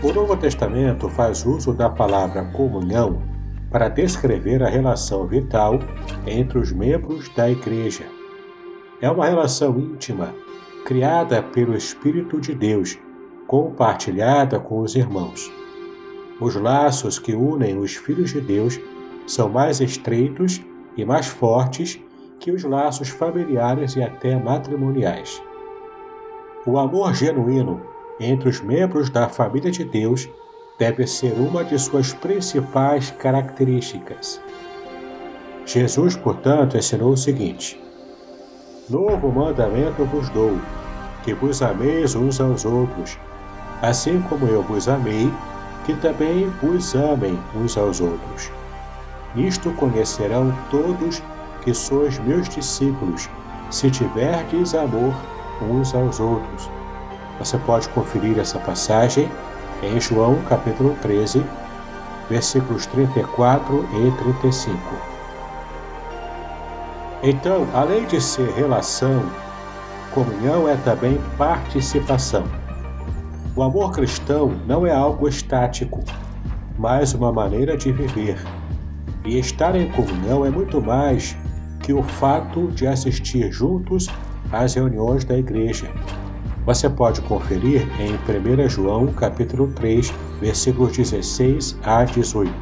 O 0.00 0.12
Novo 0.12 0.36
Testamento 0.36 1.08
faz 1.08 1.44
uso 1.44 1.74
da 1.74 1.90
palavra 1.90 2.44
comunhão 2.52 3.20
para 3.68 3.88
descrever 3.88 4.62
a 4.62 4.68
relação 4.68 5.26
vital 5.26 5.80
entre 6.24 6.56
os 6.56 6.70
membros 6.70 7.28
da 7.30 7.50
igreja. 7.50 8.04
É 9.00 9.10
uma 9.10 9.26
relação 9.26 9.76
íntima, 9.76 10.32
criada 10.84 11.42
pelo 11.42 11.76
Espírito 11.76 12.40
de 12.40 12.54
Deus, 12.54 12.96
compartilhada 13.46 14.58
com 14.58 14.80
os 14.80 14.94
irmãos. 14.94 15.50
Os 16.40 16.54
laços 16.54 17.18
que 17.18 17.34
unem 17.34 17.78
os 17.78 17.94
filhos 17.94 18.32
de 18.32 18.40
Deus 18.40 18.78
são 19.26 19.48
mais 19.48 19.80
estreitos 19.80 20.60
e 20.96 21.04
mais 21.04 21.26
fortes 21.26 22.00
que 22.38 22.50
os 22.50 22.64
laços 22.64 23.08
familiares 23.08 23.96
e 23.96 24.02
até 24.02 24.36
matrimoniais. 24.36 25.42
O 26.66 26.78
amor 26.78 27.14
genuíno 27.14 27.80
entre 28.20 28.48
os 28.48 28.60
membros 28.60 29.08
da 29.10 29.28
família 29.28 29.70
de 29.70 29.84
Deus 29.84 30.28
deve 30.78 31.06
ser 31.06 31.32
uma 31.32 31.64
de 31.64 31.78
suas 31.78 32.12
principais 32.12 33.10
características. 33.12 34.40
Jesus, 35.64 36.16
portanto, 36.16 36.76
ensinou 36.76 37.12
o 37.12 37.16
seguinte: 37.16 37.80
Novo 38.88 39.30
mandamento 39.32 40.04
vos 40.04 40.28
dou, 40.30 40.52
que 41.24 41.34
vos 41.34 41.62
ameis 41.62 42.14
uns 42.14 42.40
aos 42.40 42.64
outros, 42.64 43.18
assim 43.82 44.20
como 44.22 44.46
eu 44.46 44.62
vos 44.62 44.88
amei, 44.88 45.32
que 45.84 45.94
também 45.94 46.48
vos 46.62 46.94
amem 46.94 47.38
uns 47.54 47.76
aos 47.76 48.00
outros. 48.00 48.50
Nisto 49.34 49.70
conhecerão 49.72 50.52
todos 50.70 51.22
que 51.62 51.74
sois 51.74 52.18
meus 52.18 52.48
discípulos, 52.48 53.28
se 53.70 53.90
tiverdes 53.90 54.74
amor 54.74 55.14
uns 55.62 55.94
aos 55.94 56.20
outros. 56.20 56.70
Você 57.38 57.58
pode 57.58 57.88
conferir 57.90 58.38
essa 58.38 58.58
passagem 58.58 59.30
em 59.82 60.00
João 60.00 60.36
capítulo 60.48 60.96
13, 61.02 61.44
versículos 62.30 62.86
34 62.86 63.86
e 63.92 64.10
35. 64.22 64.78
Então, 67.22 67.66
além 67.74 68.04
de 68.06 68.20
ser 68.20 68.50
relação, 68.52 69.24
comunhão 70.14 70.68
é 70.68 70.76
também 70.76 71.20
participação. 71.36 72.44
O 73.56 73.62
amor 73.62 73.90
cristão 73.90 74.54
não 74.66 74.86
é 74.86 74.92
algo 74.92 75.26
estático, 75.26 76.04
mas 76.78 77.14
uma 77.14 77.32
maneira 77.32 77.74
de 77.74 77.90
viver. 77.90 78.38
E 79.24 79.38
estar 79.38 79.74
em 79.74 79.90
comunhão 79.92 80.44
é 80.44 80.50
muito 80.50 80.78
mais 80.78 81.34
que 81.82 81.90
o 81.90 82.02
fato 82.02 82.66
de 82.72 82.86
assistir 82.86 83.50
juntos 83.50 84.08
às 84.52 84.74
reuniões 84.74 85.24
da 85.24 85.38
igreja. 85.38 85.90
Você 86.66 86.90
pode 86.90 87.22
conferir 87.22 87.88
em 87.98 88.12
1 88.12 88.68
João 88.68 89.06
capítulo 89.06 89.68
3, 89.68 90.12
versículos 90.38 90.94
16 90.94 91.78
a 91.82 92.04
18. 92.04 92.52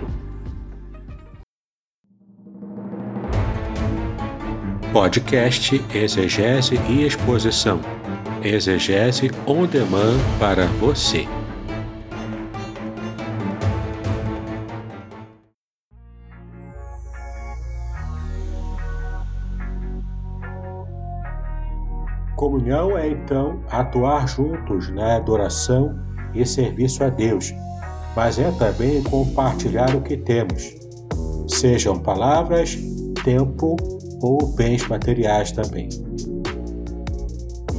Podcast 4.93 5.85
Exegese 5.93 6.77
e 6.89 7.03
Exposição. 7.03 7.81
Exegese 8.45 9.31
on 9.47 9.65
demand 9.65 10.19
para 10.39 10.67
você. 10.79 11.27
Comunhão 22.37 22.99
é 22.99 23.09
então 23.09 23.63
atuar 23.71 24.29
juntos 24.29 24.91
na 24.91 25.17
adoração 25.17 25.99
e 26.35 26.45
serviço 26.45 27.03
a 27.03 27.09
Deus, 27.09 27.55
mas 28.15 28.39
é 28.39 28.51
também 28.59 29.03
compartilhar 29.05 29.97
o 29.97 30.03
que 30.03 30.19
temos, 30.19 30.75
sejam 31.49 31.99
palavras, 31.99 32.77
tempo 33.25 33.75
ou 34.21 34.55
bens 34.55 34.87
materiais 34.87 35.51
também. 35.51 35.89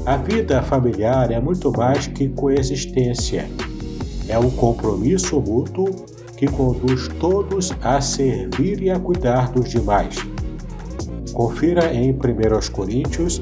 A 0.05 0.17
vida 0.17 0.61
familiar 0.61 1.31
é 1.31 1.39
muito 1.39 1.75
mais 1.75 2.05
que 2.05 2.29
coexistência. 2.29 3.49
É 4.29 4.37
um 4.37 4.51
compromisso 4.51 5.41
mútuo 5.41 6.05
que 6.37 6.45
conduz 6.45 7.07
todos 7.19 7.73
a 7.81 7.99
servir 7.99 8.83
e 8.83 8.91
a 8.91 8.99
cuidar 8.99 9.51
dos 9.51 9.67
demais. 9.67 10.17
Confira 11.33 11.91
em 11.91 12.11
1 12.11 12.17
Coríntios 12.71 13.41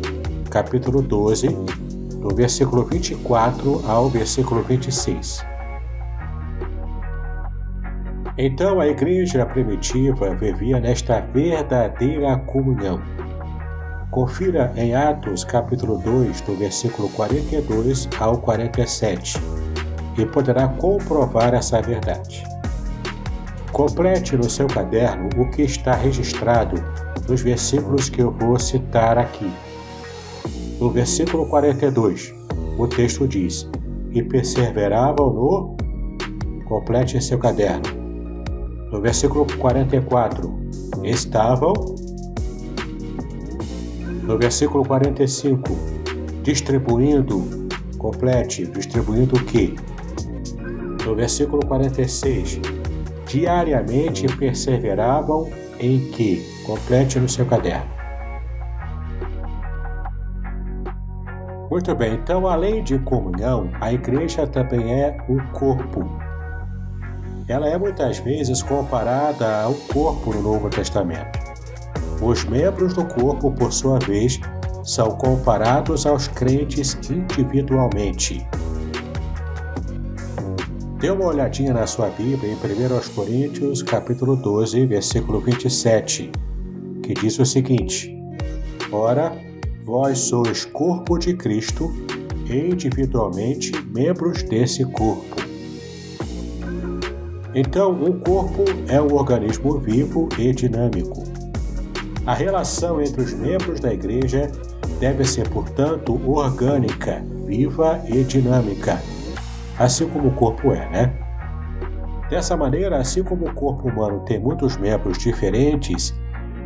capítulo 0.50 1.02
12, 1.02 1.50
do 2.22 2.34
versículo 2.34 2.86
24 2.86 3.84
ao 3.86 4.10
versículo 4.10 4.64
26. 4.64 5.46
Então 8.38 8.80
a 8.80 8.88
igreja 8.88 9.46
primitiva 9.46 10.34
vivia 10.36 10.80
nesta 10.80 11.20
verdadeira 11.20 12.38
comunhão. 12.38 13.02
Confira 14.14 14.72
em 14.76 14.94
Atos 14.94 15.44
capítulo 15.44 15.98
2, 15.98 16.42
do 16.42 16.56
versículo 16.56 17.10
42 17.10 18.08
ao 18.20 18.38
47, 18.38 19.42
e 20.20 20.24
poderá 20.24 20.68
comprovar 20.68 21.56
essa 21.56 21.82
verdade. 21.82 22.44
Complete 23.72 24.38
no 24.38 24.48
seu 24.48 24.68
caderno 24.68 25.30
o 25.36 25.50
que 25.50 25.64
está 25.64 25.96
registrado 25.96 26.76
nos 27.28 27.42
versículos 27.42 28.08
que 28.08 28.22
eu 28.22 28.30
vou 28.30 28.60
citar 28.60 29.18
aqui. 29.18 29.52
No 30.80 30.92
versículo 30.92 31.48
42, 31.48 32.36
o 32.78 32.88
texto 32.88 33.28
diz: 33.28 33.68
E 34.12 34.22
perseveravam 34.22 35.34
no. 35.34 35.78
Complete 36.66 37.18
em 37.18 37.22
seu 37.22 37.40
caderno. 37.40 37.82
No 38.92 39.02
versículo 39.02 39.48
44, 39.58 40.54
estavam. 41.04 42.03
No 44.24 44.38
versículo 44.38 44.86
45, 44.86 45.70
distribuindo. 46.44 47.44
Complete, 47.98 48.66
distribuindo 48.66 49.36
o 49.36 49.44
que? 49.44 49.76
No 51.06 51.14
versículo 51.14 51.66
46, 51.66 52.60
diariamente 53.28 54.26
perseveravam 54.38 55.50
em 55.80 56.00
que? 56.12 56.42
Complete 56.66 57.20
no 57.20 57.28
seu 57.28 57.46
caderno. 57.46 57.92
Muito 61.70 61.94
bem, 61.94 62.14
então 62.14 62.48
além 62.48 62.82
de 62.82 63.00
comunhão, 63.00 63.70
a 63.82 63.92
igreja 63.92 64.48
também 64.48 65.02
é 65.02 65.18
o 65.28 65.42
corpo. 65.52 66.08
Ela 67.48 67.68
é 67.68 67.78
muitas 67.78 68.20
vezes 68.20 68.64
comparada 68.64 69.64
ao 69.64 69.74
corpo 69.74 70.34
no 70.34 70.42
Novo 70.42 70.70
Testamento. 70.70 71.43
Os 72.26 72.46
membros 72.46 72.94
do 72.94 73.04
corpo, 73.04 73.52
por 73.52 73.74
sua 73.74 74.00
vez, 74.00 74.40
são 74.82 75.10
comparados 75.12 76.06
aos 76.06 76.26
crentes 76.30 76.98
individualmente. 77.10 78.48
Dê 81.02 81.10
uma 81.10 81.26
olhadinha 81.26 81.74
na 81.74 81.86
sua 81.86 82.08
Bíblia 82.08 82.50
em 82.50 82.56
1 82.56 83.14
Coríntios, 83.14 83.84
capítulo 83.84 84.38
12, 84.38 84.86
versículo 84.86 85.42
27, 85.42 86.32
que 87.04 87.14
diz 87.14 87.38
o 87.40 87.46
seguinte: 87.46 88.16
Ora, 88.90 89.38
vós 89.84 90.20
sois 90.20 90.64
corpo 90.64 91.18
de 91.18 91.34
Cristo 91.34 91.94
e 92.50 92.70
individualmente 92.70 93.74
membros 93.94 94.44
desse 94.44 94.86
corpo. 94.86 95.36
Então, 97.54 97.92
um 97.92 98.18
corpo 98.18 98.64
é 98.88 99.02
um 99.02 99.14
organismo 99.14 99.78
vivo 99.78 100.30
e 100.40 100.54
dinâmico. 100.54 101.23
A 102.26 102.34
relação 102.34 103.02
entre 103.02 103.22
os 103.22 103.34
membros 103.34 103.82
da 103.82 103.94
igreja 103.94 104.50
deve 104.98 105.26
ser, 105.26 105.50
portanto, 105.50 106.20
orgânica, 106.26 107.22
viva 107.46 108.02
e 108.08 108.24
dinâmica, 108.24 109.02
assim 109.78 110.08
como 110.08 110.30
o 110.30 110.34
corpo 110.34 110.72
é, 110.72 110.90
né? 110.90 111.14
Dessa 112.30 112.56
maneira, 112.56 112.98
assim 112.98 113.24
como 113.24 113.46
o 113.46 113.54
corpo 113.54 113.90
humano 113.90 114.24
tem 114.26 114.40
muitos 114.40 114.78
membros 114.78 115.18
diferentes 115.18 116.14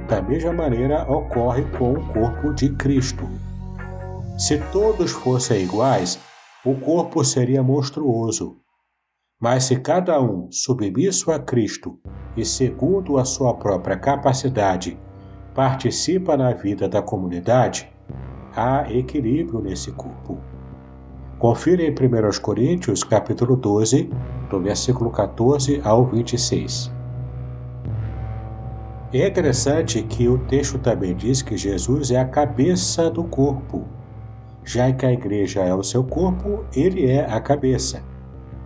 da 0.07 0.21
mesma 0.21 0.53
maneira 0.53 1.03
ocorre 1.11 1.63
com 1.77 1.93
o 1.93 2.13
corpo 2.13 2.53
de 2.53 2.69
Cristo. 2.75 3.27
Se 4.37 4.59
todos 4.71 5.11
fossem 5.11 5.63
iguais, 5.63 6.19
o 6.63 6.75
corpo 6.75 7.23
seria 7.25 7.63
monstruoso. 7.63 8.57
Mas 9.41 9.65
se 9.65 9.77
cada 9.77 10.21
um, 10.21 10.51
submisso 10.51 11.31
a 11.31 11.39
Cristo 11.39 11.99
e 12.35 12.45
segundo 12.45 13.17
a 13.17 13.25
sua 13.25 13.55
própria 13.55 13.97
capacidade, 13.97 14.97
participa 15.57 16.37
na 16.37 16.53
vida 16.53 16.87
da 16.87 17.01
comunidade, 17.01 17.89
há 18.55 18.85
equilíbrio 18.93 19.59
nesse 19.59 19.91
corpo. 19.91 20.37
Confira 21.39 21.81
em 21.81 21.89
1 21.89 22.39
Coríntios, 22.43 23.03
capítulo 23.03 23.55
12, 23.55 24.07
do 24.51 24.59
versículo 24.59 25.09
14 25.09 25.81
ao 25.83 26.05
26. 26.05 26.93
É 29.11 29.27
interessante 29.27 30.03
que 30.03 30.27
o 30.27 30.37
texto 30.37 30.77
também 30.77 31.15
diz 31.15 31.41
que 31.41 31.57
Jesus 31.57 32.11
é 32.11 32.19
a 32.19 32.25
cabeça 32.25 33.09
do 33.09 33.23
corpo. 33.23 33.83
Já 34.63 34.91
que 34.91 35.07
a 35.07 35.11
igreja 35.11 35.61
é 35.61 35.73
o 35.73 35.81
seu 35.81 36.03
corpo, 36.03 36.65
ele 36.71 37.07
é 37.07 37.25
a 37.25 37.41
cabeça. 37.41 38.03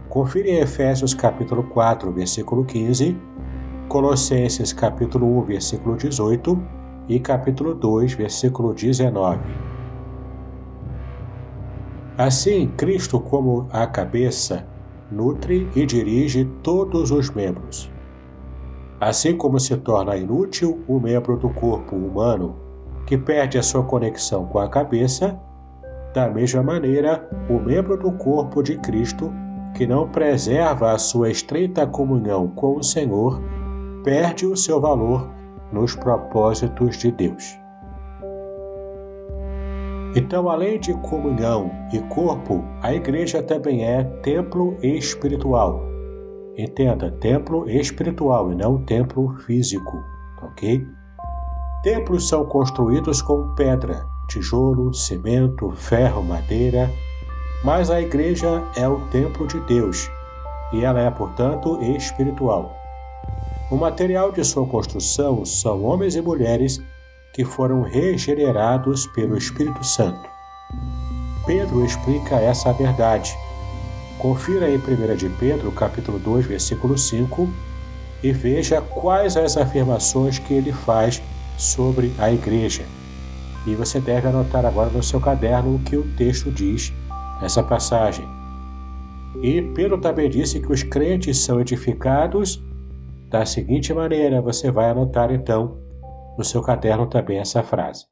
Confira 0.10 0.50
em 0.50 0.60
Efésios 0.60 1.14
capítulo 1.14 1.64
4, 1.64 2.12
versículo 2.12 2.66
15, 2.66 3.18
Colossenses 3.88 4.74
capítulo 4.74 5.40
1, 5.40 5.44
versículo 5.46 5.96
18 5.96 6.81
e 7.08 7.20
capítulo 7.20 7.74
2, 7.74 8.14
versículo 8.14 8.74
19. 8.74 9.40
Assim, 12.18 12.68
Cristo, 12.78 13.20
como 13.20 13.68
a 13.72 13.88
cabeça, 13.88 14.66
nutre 15.12 15.68
e 15.76 15.86
dirige 15.86 16.46
todos 16.64 17.12
os 17.12 17.30
membros. 17.30 17.92
Assim 19.00 19.36
como 19.36 19.60
se 19.60 19.76
torna 19.78 20.16
inútil 20.16 20.84
o 20.88 21.00
membro 21.00 21.38
do 21.38 21.50
corpo 21.50 21.96
humano 21.96 22.56
que 23.06 23.18
perde 23.18 23.58
a 23.58 23.64
sua 23.64 23.84
conexão 23.84 24.46
com 24.46 24.60
a 24.60 24.70
cabeça, 24.70 25.40
da 26.14 26.30
mesma 26.30 26.62
maneira, 26.62 27.28
o 27.50 27.60
membro 27.60 27.98
do 27.98 28.12
corpo 28.12 28.62
de 28.62 28.78
Cristo 28.78 29.34
que 29.74 29.88
não 29.88 30.08
preserva 30.08 30.92
a 30.92 30.98
sua 30.98 31.30
estreita 31.32 31.88
comunhão 31.88 32.48
com 32.50 32.78
o 32.78 32.84
Senhor 32.84 33.42
perde 34.04 34.46
o 34.46 34.56
seu 34.56 34.80
valor 34.80 35.30
nos 35.72 35.96
propósitos 35.96 36.98
de 36.98 37.12
Deus. 37.12 37.58
Então, 40.16 40.50
além 40.50 40.80
de 40.80 40.94
comunhão 40.96 41.72
e 41.94 42.00
corpo, 42.14 42.64
a 42.82 42.94
igreja 42.94 43.42
também 43.42 43.86
é 43.86 44.04
templo 44.22 44.78
espiritual 44.84 45.92
Entenda, 46.58 47.10
templo 47.12 47.70
espiritual 47.70 48.52
e 48.52 48.56
não 48.56 48.84
templo 48.84 49.34
físico, 49.46 50.04
ok? 50.44 50.86
Templos 51.82 52.28
são 52.28 52.46
construídos 52.46 53.22
com 53.22 53.56
pedra, 53.56 54.06
tijolo, 54.28 54.94
cimento, 54.94 55.72
ferro, 55.72 56.22
madeira, 56.22 56.90
mas 57.64 57.90
a 57.90 58.02
igreja 58.02 58.62
é 58.76 58.88
o 58.88 59.00
templo 59.08 59.48
de 59.48 59.60
Deus 59.62 60.10
e 60.74 60.84
ela 60.84 61.00
é, 61.00 61.10
portanto, 61.10 61.82
espiritual. 61.82 62.76
O 63.72 63.78
material 63.78 64.34
de 64.34 64.44
sua 64.44 64.68
construção 64.68 65.46
são 65.46 65.86
homens 65.86 66.18
e 66.18 66.22
mulheres 66.22 66.84
que 67.34 67.46
foram 67.46 67.84
regenerados 67.84 69.08
pelo 69.08 69.38
Espírito 69.38 69.82
Santo. 69.82 70.20
Pedro 71.46 71.86
explica 71.86 72.36
essa 72.36 72.74
verdade. 72.74 73.34
Confira 74.20 74.70
em 74.70 74.76
1 74.76 75.16
de 75.16 75.30
Pedro, 75.30 75.72
capítulo 75.72 76.20
2, 76.20 76.48
versículo 76.48 76.98
5, 76.98 77.50
e 78.22 78.34
veja 78.34 78.82
quais 78.82 79.38
as 79.38 79.56
afirmações 79.56 80.38
que 80.38 80.54
ele 80.54 80.74
faz 80.74 81.22
sobre 81.58 82.12
a 82.20 82.30
igreja. 82.30 82.84
E 83.66 83.74
você 83.74 84.02
deve 84.02 84.28
anotar 84.28 84.66
agora 84.66 84.90
no 84.90 85.02
seu 85.02 85.22
caderno 85.22 85.76
o 85.76 85.80
que 85.80 85.96
o 85.96 86.04
texto 86.18 86.52
diz 86.52 86.92
nessa 87.42 87.64
passagem. 87.64 88.28
E 89.42 89.62
Pedro 89.62 89.98
também 89.98 90.30
disse 90.30 90.60
que 90.60 90.74
os 90.74 90.84
crentes 90.84 91.38
são 91.38 91.62
edificados 91.62 92.62
da 93.32 93.46
seguinte 93.46 93.94
maneira: 93.94 94.42
você 94.42 94.70
vai 94.70 94.90
anotar 94.90 95.32
então 95.32 95.80
no 96.38 96.44
seu 96.44 96.62
caderno 96.62 97.08
também 97.08 97.40
essa 97.40 97.64
frase. 97.64 98.06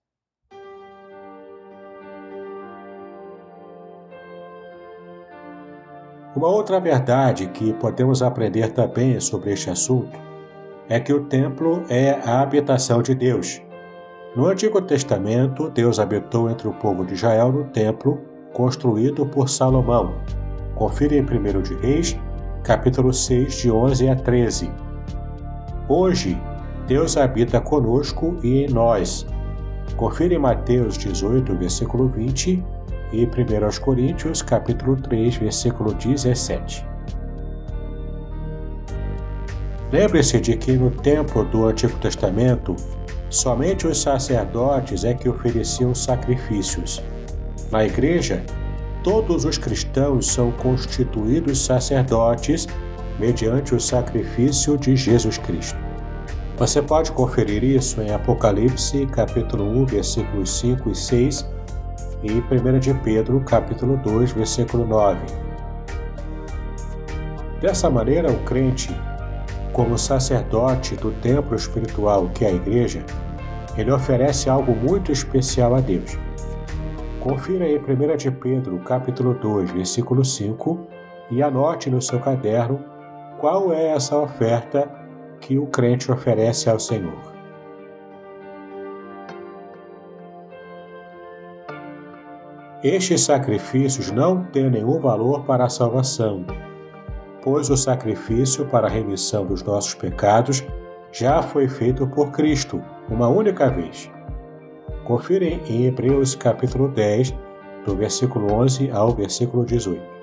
Uma 6.35 6.47
outra 6.47 6.79
verdade 6.79 7.47
que 7.47 7.73
podemos 7.73 8.21
aprender 8.21 8.71
também 8.71 9.19
sobre 9.19 9.51
este 9.51 9.69
assunto 9.69 10.17
é 10.87 10.99
que 10.99 11.11
o 11.11 11.25
templo 11.25 11.83
é 11.89 12.11
a 12.11 12.41
habitação 12.41 13.01
de 13.01 13.13
Deus. 13.13 13.61
No 14.35 14.45
Antigo 14.45 14.81
Testamento, 14.81 15.69
Deus 15.69 15.99
habitou 15.99 16.49
entre 16.49 16.67
o 16.67 16.73
povo 16.73 17.03
de 17.03 17.15
Israel 17.15 17.51
no 17.51 17.65
templo 17.65 18.21
construído 18.53 19.25
por 19.25 19.49
Salomão. 19.49 20.13
Confira 20.75 21.15
em 21.15 21.21
1 21.21 21.61
de 21.61 21.73
Reis, 21.75 22.17
capítulo 22.63 23.11
6, 23.11 23.55
de 23.55 23.71
11 23.71 24.07
a 24.07 24.15
13. 24.15 24.88
Hoje, 25.91 26.39
Deus 26.85 27.17
habita 27.17 27.59
conosco 27.59 28.37
e 28.43 28.63
em 28.63 28.69
nós. 28.69 29.25
Confira 29.97 30.35
em 30.35 30.37
Mateus 30.37 30.95
18, 30.99 31.55
versículo 31.55 32.07
20 32.07 32.63
e 33.11 33.25
1 33.25 33.81
Coríntios, 33.81 34.43
capítulo 34.43 34.95
3, 34.97 35.37
versículo 35.37 35.91
17. 35.95 36.85
Lembre-se 39.91 40.39
de 40.39 40.55
que 40.55 40.73
no 40.73 40.91
templo 40.91 41.43
do 41.45 41.65
Antigo 41.65 41.97
Testamento, 41.97 42.75
somente 43.27 43.87
os 43.87 43.99
sacerdotes 43.99 45.03
é 45.03 45.15
que 45.15 45.27
ofereciam 45.27 45.95
sacrifícios. 45.95 47.01
Na 47.71 47.83
igreja, 47.83 48.43
todos 49.03 49.43
os 49.43 49.57
cristãos 49.57 50.27
são 50.27 50.51
constituídos 50.51 51.65
sacerdotes 51.65 52.67
mediante 53.19 53.75
o 53.75 53.79
sacrifício 53.79 54.77
de 54.77 54.95
Jesus 54.95 55.37
Cristo. 55.37 55.77
Você 56.57 56.81
pode 56.81 57.11
conferir 57.11 57.63
isso 57.63 58.01
em 58.01 58.11
Apocalipse, 58.11 59.05
capítulo 59.07 59.65
1, 59.81 59.85
versículos 59.85 60.59
5 60.59 60.89
e 60.89 60.95
6 60.95 61.49
e 62.23 62.31
1 62.31 62.79
de 62.79 62.93
Pedro, 62.95 63.39
capítulo 63.41 63.97
2, 63.97 64.31
versículo 64.31 64.85
9. 64.85 65.19
Dessa 67.61 67.89
maneira, 67.89 68.31
o 68.31 68.39
crente, 68.43 68.89
como 69.73 69.97
sacerdote 69.97 70.95
do 70.95 71.11
templo 71.21 71.55
espiritual 71.55 72.29
que 72.29 72.45
é 72.45 72.49
a 72.49 72.53
igreja, 72.53 73.05
ele 73.77 73.91
oferece 73.91 74.49
algo 74.49 74.75
muito 74.75 75.11
especial 75.11 75.75
a 75.75 75.79
Deus. 75.79 76.17
Confira 77.21 77.67
em 77.67 77.77
1 77.77 78.17
de 78.17 78.31
Pedro, 78.31 78.79
capítulo 78.79 79.33
2, 79.33 79.71
versículo 79.71 80.23
5 80.25 80.87
e 81.31 81.43
anote 81.43 81.89
no 81.89 82.01
seu 82.01 82.19
caderno 82.19 82.98
qual 83.39 83.71
é 83.71 83.87
essa 83.87 84.17
oferta 84.17 84.87
que 85.39 85.57
o 85.57 85.65
crente 85.65 86.11
oferece 86.11 86.69
ao 86.69 86.77
Senhor. 86.77 87.17
Estes 92.83 93.21
sacrifícios 93.21 94.11
não 94.11 94.43
têm 94.43 94.69
nenhum 94.69 94.99
valor 94.99 95.43
para 95.45 95.65
a 95.65 95.69
salvação, 95.69 96.45
pois 97.41 97.69
o 97.69 97.77
sacrifício 97.77 98.65
para 98.65 98.87
a 98.87 98.89
remissão 98.89 99.45
dos 99.45 99.63
nossos 99.63 99.93
pecados 99.93 100.63
já 101.11 101.41
foi 101.41 101.67
feito 101.67 102.05
por 102.07 102.31
Cristo, 102.31 102.81
uma 103.09 103.27
única 103.27 103.69
vez. 103.69 104.11
Confira 105.03 105.45
em 105.45 105.85
Hebreus 105.85 106.35
capítulo 106.35 106.89
10, 106.89 107.33
do 107.85 107.95
versículo 107.95 108.53
11 108.53 108.91
ao 108.91 109.13
versículo 109.13 109.65
18. 109.65 110.18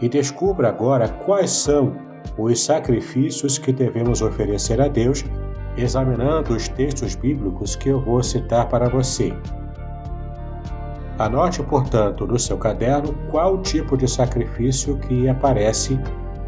E 0.00 0.08
descubra 0.08 0.68
agora 0.68 1.08
quais 1.08 1.50
são 1.50 1.94
os 2.36 2.62
sacrifícios 2.62 3.58
que 3.58 3.72
devemos 3.72 4.20
oferecer 4.20 4.80
a 4.80 4.88
Deus, 4.88 5.24
examinando 5.76 6.54
os 6.54 6.68
textos 6.68 7.14
bíblicos 7.14 7.76
que 7.76 7.88
eu 7.88 8.00
vou 8.00 8.22
citar 8.22 8.68
para 8.68 8.88
você. 8.88 9.32
Anote, 11.18 11.62
portanto, 11.62 12.26
no 12.26 12.38
seu 12.38 12.58
caderno 12.58 13.14
qual 13.30 13.62
tipo 13.62 13.96
de 13.96 14.06
sacrifício 14.06 14.98
que 14.98 15.28
aparece 15.28 15.98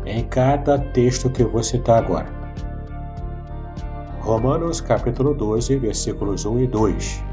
em 0.04 0.24
cada 0.24 0.78
texto 0.78 1.30
que 1.30 1.42
eu 1.42 1.50
vou 1.50 1.62
citar 1.62 1.98
agora. 1.98 2.26
Romanos 4.20 4.82
capítulo 4.82 5.32
12, 5.32 5.78
versículos 5.78 6.44
1 6.44 6.60
e 6.60 6.66
2. 6.66 7.24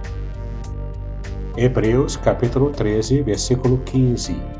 Hebreus 1.57 2.15
capítulo 2.15 2.69
13, 2.69 3.21
versículo 3.21 3.79
15. 3.79 4.54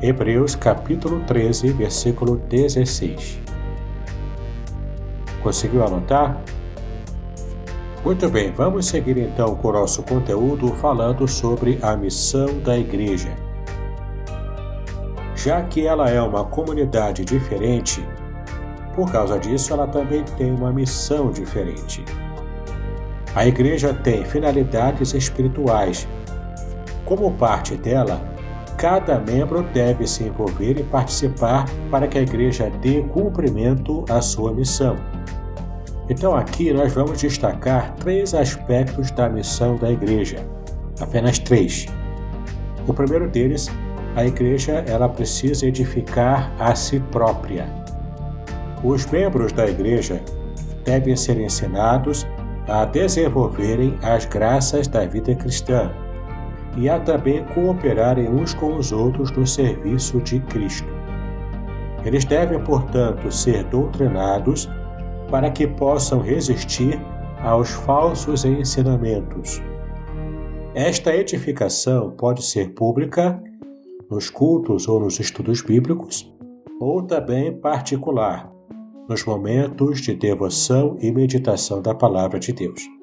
Hebreus 0.00 0.54
capítulo 0.54 1.24
13, 1.26 1.72
versículo 1.72 2.36
16. 2.36 3.40
Conseguiu 5.42 5.84
anotar? 5.84 6.40
Muito 8.04 8.28
bem, 8.28 8.52
vamos 8.52 8.86
seguir 8.86 9.18
então 9.18 9.56
com 9.56 9.68
o 9.68 9.72
nosso 9.72 10.04
conteúdo 10.04 10.68
falando 10.76 11.26
sobre 11.26 11.80
a 11.82 11.96
missão 11.96 12.60
da 12.60 12.78
igreja. 12.78 13.34
Já 15.34 15.62
que 15.62 15.84
ela 15.84 16.08
é 16.08 16.22
uma 16.22 16.44
comunidade 16.44 17.24
diferente, 17.24 18.06
por 18.94 19.10
causa 19.10 19.36
disso 19.36 19.72
ela 19.72 19.88
também 19.88 20.22
tem 20.36 20.52
uma 20.52 20.72
missão 20.72 21.32
diferente. 21.32 22.04
A 23.34 23.44
igreja 23.44 23.92
tem 23.92 24.24
finalidades 24.24 25.12
espirituais. 25.12 26.06
Como 27.04 27.32
parte 27.32 27.76
dela, 27.76 28.37
cada 28.78 29.18
membro 29.18 29.64
deve 29.74 30.06
se 30.06 30.22
envolver 30.22 30.78
e 30.78 30.84
participar 30.84 31.66
para 31.90 32.06
que 32.06 32.16
a 32.16 32.22
igreja 32.22 32.70
dê 32.80 33.02
cumprimento 33.02 34.04
à 34.08 34.22
sua 34.22 34.52
missão. 34.52 34.96
Então 36.08 36.34
aqui 36.34 36.72
nós 36.72 36.92
vamos 36.94 37.20
destacar 37.20 37.94
três 37.96 38.32
aspectos 38.34 39.10
da 39.10 39.28
missão 39.28 39.76
da 39.76 39.90
igreja, 39.90 40.38
apenas 41.00 41.40
três. 41.40 41.86
O 42.86 42.94
primeiro 42.94 43.28
deles, 43.28 43.68
a 44.14 44.24
igreja 44.24 44.84
ela 44.86 45.08
precisa 45.08 45.66
edificar 45.66 46.52
a 46.58 46.74
si 46.76 47.00
própria. 47.10 47.66
Os 48.84 49.04
membros 49.06 49.52
da 49.52 49.66
igreja 49.66 50.22
devem 50.84 51.16
ser 51.16 51.38
ensinados 51.40 52.24
a 52.68 52.84
desenvolverem 52.84 53.98
as 54.02 54.24
graças 54.24 54.86
da 54.86 55.04
vida 55.04 55.34
cristã 55.34 55.90
e 56.76 56.88
a 56.88 56.98
também 57.00 57.44
cooperarem 57.54 58.28
uns 58.28 58.54
com 58.54 58.76
os 58.76 58.92
outros 58.92 59.30
no 59.32 59.46
serviço 59.46 60.20
de 60.20 60.40
Cristo. 60.40 60.88
Eles 62.04 62.24
devem, 62.24 62.62
portanto, 62.62 63.30
ser 63.32 63.64
doutrinados 63.64 64.68
para 65.30 65.50
que 65.50 65.66
possam 65.66 66.20
resistir 66.20 66.98
aos 67.42 67.70
falsos 67.70 68.44
ensinamentos. 68.44 69.60
Esta 70.74 71.14
edificação 71.14 72.10
pode 72.12 72.42
ser 72.42 72.72
pública, 72.74 73.42
nos 74.10 74.30
cultos 74.30 74.88
ou 74.88 75.00
nos 75.00 75.18
estudos 75.20 75.60
bíblicos, 75.60 76.32
ou 76.80 77.02
também 77.02 77.52
particular, 77.52 78.50
nos 79.08 79.24
momentos 79.24 80.00
de 80.00 80.14
devoção 80.14 80.96
e 81.00 81.10
meditação 81.10 81.82
da 81.82 81.94
Palavra 81.94 82.38
de 82.38 82.52
Deus. 82.52 82.97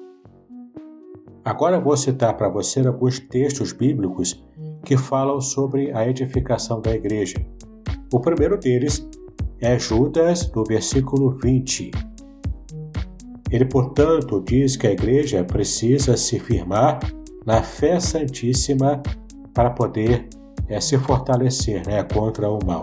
Agora 1.46 1.78
vou 1.78 1.96
citar 1.96 2.36
para 2.36 2.48
você 2.48 2.84
alguns 2.84 3.20
textos 3.20 3.72
bíblicos 3.72 4.44
que 4.84 4.96
falam 4.96 5.40
sobre 5.40 5.92
a 5.92 6.04
edificação 6.04 6.80
da 6.80 6.92
igreja. 6.92 7.36
O 8.12 8.18
primeiro 8.18 8.58
deles 8.58 9.08
é 9.60 9.78
Judas, 9.78 10.46
do 10.46 10.64
versículo 10.64 11.30
20. 11.30 11.92
Ele, 13.48 13.64
portanto, 13.64 14.42
diz 14.44 14.76
que 14.76 14.88
a 14.88 14.90
igreja 14.90 15.44
precisa 15.44 16.16
se 16.16 16.40
firmar 16.40 16.98
na 17.46 17.62
fé 17.62 18.00
santíssima 18.00 19.00
para 19.54 19.70
poder 19.70 20.28
é, 20.66 20.80
se 20.80 20.98
fortalecer 20.98 21.86
né, 21.86 22.02
contra 22.02 22.50
o 22.50 22.58
mal. 22.66 22.82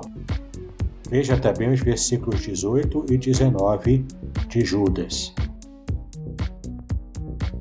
Veja 1.10 1.38
também 1.38 1.69
os 1.69 1.82
versículos 1.82 2.39
18 2.39 3.08
e 3.10 3.17
19 3.17 4.06
de 4.47 4.62
Judas. 4.62 5.34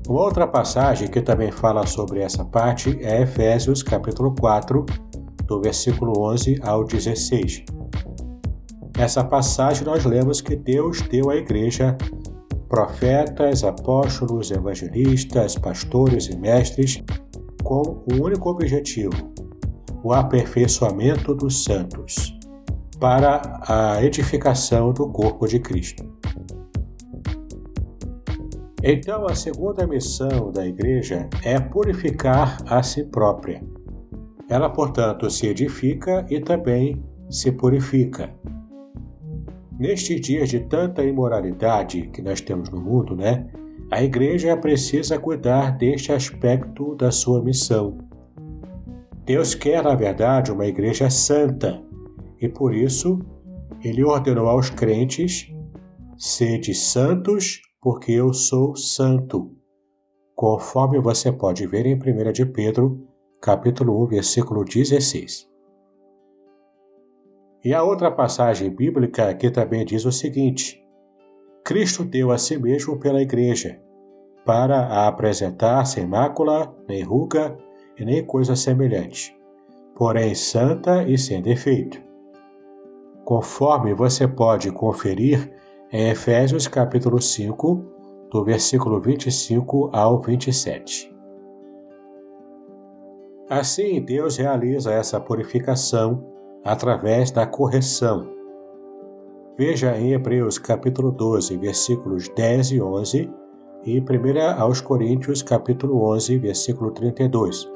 Uma 0.09 0.23
outra 0.23 0.49
passagem 0.49 1.09
que 1.09 1.23
também 1.23 1.53
fala 1.53 1.87
sobre 1.87 2.21
essa 2.21 2.45
parte 2.45 2.99
é 3.01 3.23
Efésios 3.23 3.85
capítulo 3.85 4.35
4, 4.35 4.85
do 5.47 5.61
versículo 5.61 6.21
11 6.33 6.59
ao 6.63 6.85
16. 6.85 7.65
Essa 8.99 9.23
passagem 9.23 9.85
nós 9.85 10.05
lemos 10.05 10.41
que 10.41 10.57
Deus 10.57 11.01
deu 11.03 11.31
à 11.31 11.37
igreja 11.37 11.97
profetas, 12.69 13.63
apóstolos, 13.63 14.51
evangelistas, 14.51 15.57
pastores 15.57 16.27
e 16.27 16.37
mestres 16.37 17.03
com 17.63 18.03
um 18.13 18.23
único 18.23 18.51
objetivo: 18.51 19.33
o 20.03 20.13
aperfeiçoamento 20.13 21.33
dos 21.33 21.63
santos, 21.63 22.37
para 22.99 23.41
a 23.69 24.03
edificação 24.03 24.93
do 24.93 25.09
corpo 25.09 25.47
de 25.47 25.61
Cristo. 25.61 26.05
Então, 28.85 29.27
a 29.27 29.35
segunda 29.35 29.87
missão 29.87 30.51
da 30.51 30.67
igreja 30.67 31.29
é 31.45 31.61
purificar 31.61 32.59
a 32.67 32.83
si 32.83 33.05
própria. 33.05 33.63
Ela, 34.49 34.69
portanto, 34.69 35.31
se 35.31 35.47
edifica 35.47 36.27
e 36.29 36.41
também 36.41 37.01
se 37.31 37.53
purifica. 37.53 38.35
Nestes 39.79 40.21
dias 40.21 40.49
de 40.49 40.61
tanta 40.61 41.05
imoralidade 41.05 42.09
que 42.09 42.21
nós 42.21 42.41
temos 42.41 42.71
no 42.71 42.81
mundo, 42.81 43.15
né? 43.15 43.47
A 43.89 44.03
igreja 44.03 44.57
precisa 44.57 45.17
cuidar 45.17 45.79
deste 45.79 46.11
aspecto 46.11 46.97
da 46.97 47.13
sua 47.13 47.41
missão. 47.41 47.99
Deus 49.25 49.55
quer, 49.55 49.85
na 49.85 49.95
verdade, 49.95 50.51
uma 50.51 50.67
igreja 50.67 51.09
santa 51.09 51.81
e 52.41 52.49
por 52.49 52.75
isso 52.75 53.21
ele 53.83 54.03
ordenou 54.03 54.49
aos 54.49 54.71
crentes: 54.71 55.47
sede 56.17 56.75
santos 56.75 57.61
porque 57.83 58.13
eu 58.13 58.33
sou 58.33 58.77
santo, 58.77 59.51
conforme 60.37 61.01
você 61.01 61.33
pode 61.33 61.67
ver 61.67 61.85
em 61.85 61.97
1 61.97 62.31
de 62.31 62.47
Pedro, 62.47 63.05
capítulo 63.41 64.01
1, 64.05 64.07
versículo 64.07 64.65
16. 64.65 65.51
E 67.65 67.75
a 67.75 67.83
outra 67.83 68.09
passagem 68.09 68.71
bíblica 68.71 69.29
aqui 69.29 69.51
também 69.51 69.85
diz 69.85 70.05
o 70.05 70.13
seguinte: 70.13 70.81
Cristo 71.65 72.05
deu 72.05 72.31
a 72.31 72.39
si 72.39 72.57
mesmo 72.57 73.01
pela 73.01 73.21
igreja, 73.21 73.81
para 74.45 74.79
a 74.79 75.09
apresentar 75.09 75.85
sem 75.85 76.07
mácula, 76.07 76.73
nem 76.89 77.03
ruga 77.03 77.59
e 77.99 78.05
nem 78.05 78.25
coisa 78.25 78.55
semelhante, 78.55 79.37
porém 79.97 80.37
santa 80.37 81.03
e 81.03 81.19
sem 81.19 81.43
defeito. 81.43 82.01
Conforme 83.25 83.93
você 83.93 84.29
pode 84.29 84.71
conferir 84.71 85.53
em 85.93 86.09
Efésios 86.09 86.67
capítulo 86.67 87.21
5, 87.21 87.85
do 88.31 88.43
versículo 88.43 88.99
25 88.99 89.91
ao 89.93 90.19
27. 90.23 91.15
Assim, 93.47 94.01
Deus 94.01 94.39
realiza 94.39 94.91
essa 94.91 95.21
purificação 95.21 96.25
através 96.65 97.31
da 97.31 97.47
correção. 97.47 98.27
Veja 99.55 99.95
em 99.99 100.15
Hebreus 100.15 100.59
capítulo 100.59 101.13
12, 101.13 101.59
versículos 101.59 102.27
10 102.31 102.71
e 102.71 102.81
11 102.81 103.31
e 103.85 104.01
1 104.01 104.63
aos 104.63 104.81
Coríntios 104.81 105.43
capítulo 105.43 106.11
11, 106.11 106.39
versículo 106.39 106.91
32. 106.93 107.71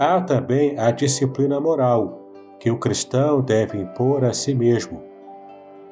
Há 0.00 0.20
também 0.20 0.76
a 0.80 0.90
disciplina 0.90 1.60
moral 1.60 2.28
que 2.58 2.72
o 2.72 2.78
cristão 2.80 3.40
deve 3.40 3.78
impor 3.78 4.24
a 4.24 4.32
si 4.32 4.52
mesmo 4.52 5.14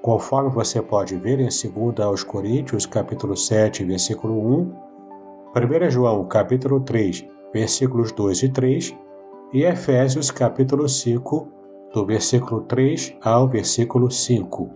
conforme 0.04 0.50
você 0.50 0.82
pode 0.82 1.16
ver 1.16 1.40
em 1.40 1.48
2 1.48 2.00
aos 2.00 2.22
Coríntios, 2.22 2.84
capítulo 2.84 3.34
7, 3.34 3.84
versículo 3.84 4.38
1, 4.38 4.74
1 5.86 5.90
João, 5.90 6.26
capítulo 6.26 6.78
3, 6.80 7.26
versículos 7.54 8.12
2 8.12 8.42
e 8.42 8.48
3, 8.50 8.94
e 9.54 9.62
Efésios, 9.62 10.30
capítulo 10.30 10.86
5, 10.86 11.48
do 11.94 12.04
versículo 12.04 12.60
3 12.64 13.16
ao 13.22 13.48
versículo 13.48 14.10
5. 14.10 14.70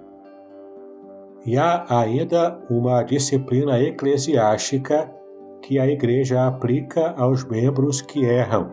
E 1.44 1.58
há 1.58 1.84
ainda 1.90 2.58
uma 2.70 3.02
disciplina 3.02 3.78
eclesiástica 3.78 5.14
que 5.60 5.78
a 5.78 5.86
igreja 5.86 6.46
aplica 6.46 7.10
aos 7.18 7.44
membros 7.44 8.00
que 8.00 8.24
erram, 8.24 8.72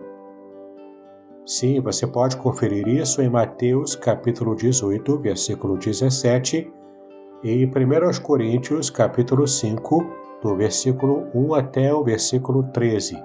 Sim, 1.45 1.79
você 1.79 2.07
pode 2.07 2.37
conferir 2.37 2.87
isso 2.87 3.21
em 3.21 3.29
Mateus 3.29 3.93
capítulo 3.95 4.55
18, 4.55 5.19
versículo 5.19 5.77
17 5.77 6.73
e 7.43 7.65
1 7.67 7.69
Coríntios 8.23 8.89
capítulo 8.89 9.47
5, 9.47 10.03
do 10.41 10.55
versículo 10.55 11.27
1 11.35 11.53
até 11.53 11.93
o 11.93 12.03
versículo 12.03 12.63
13. 12.73 13.21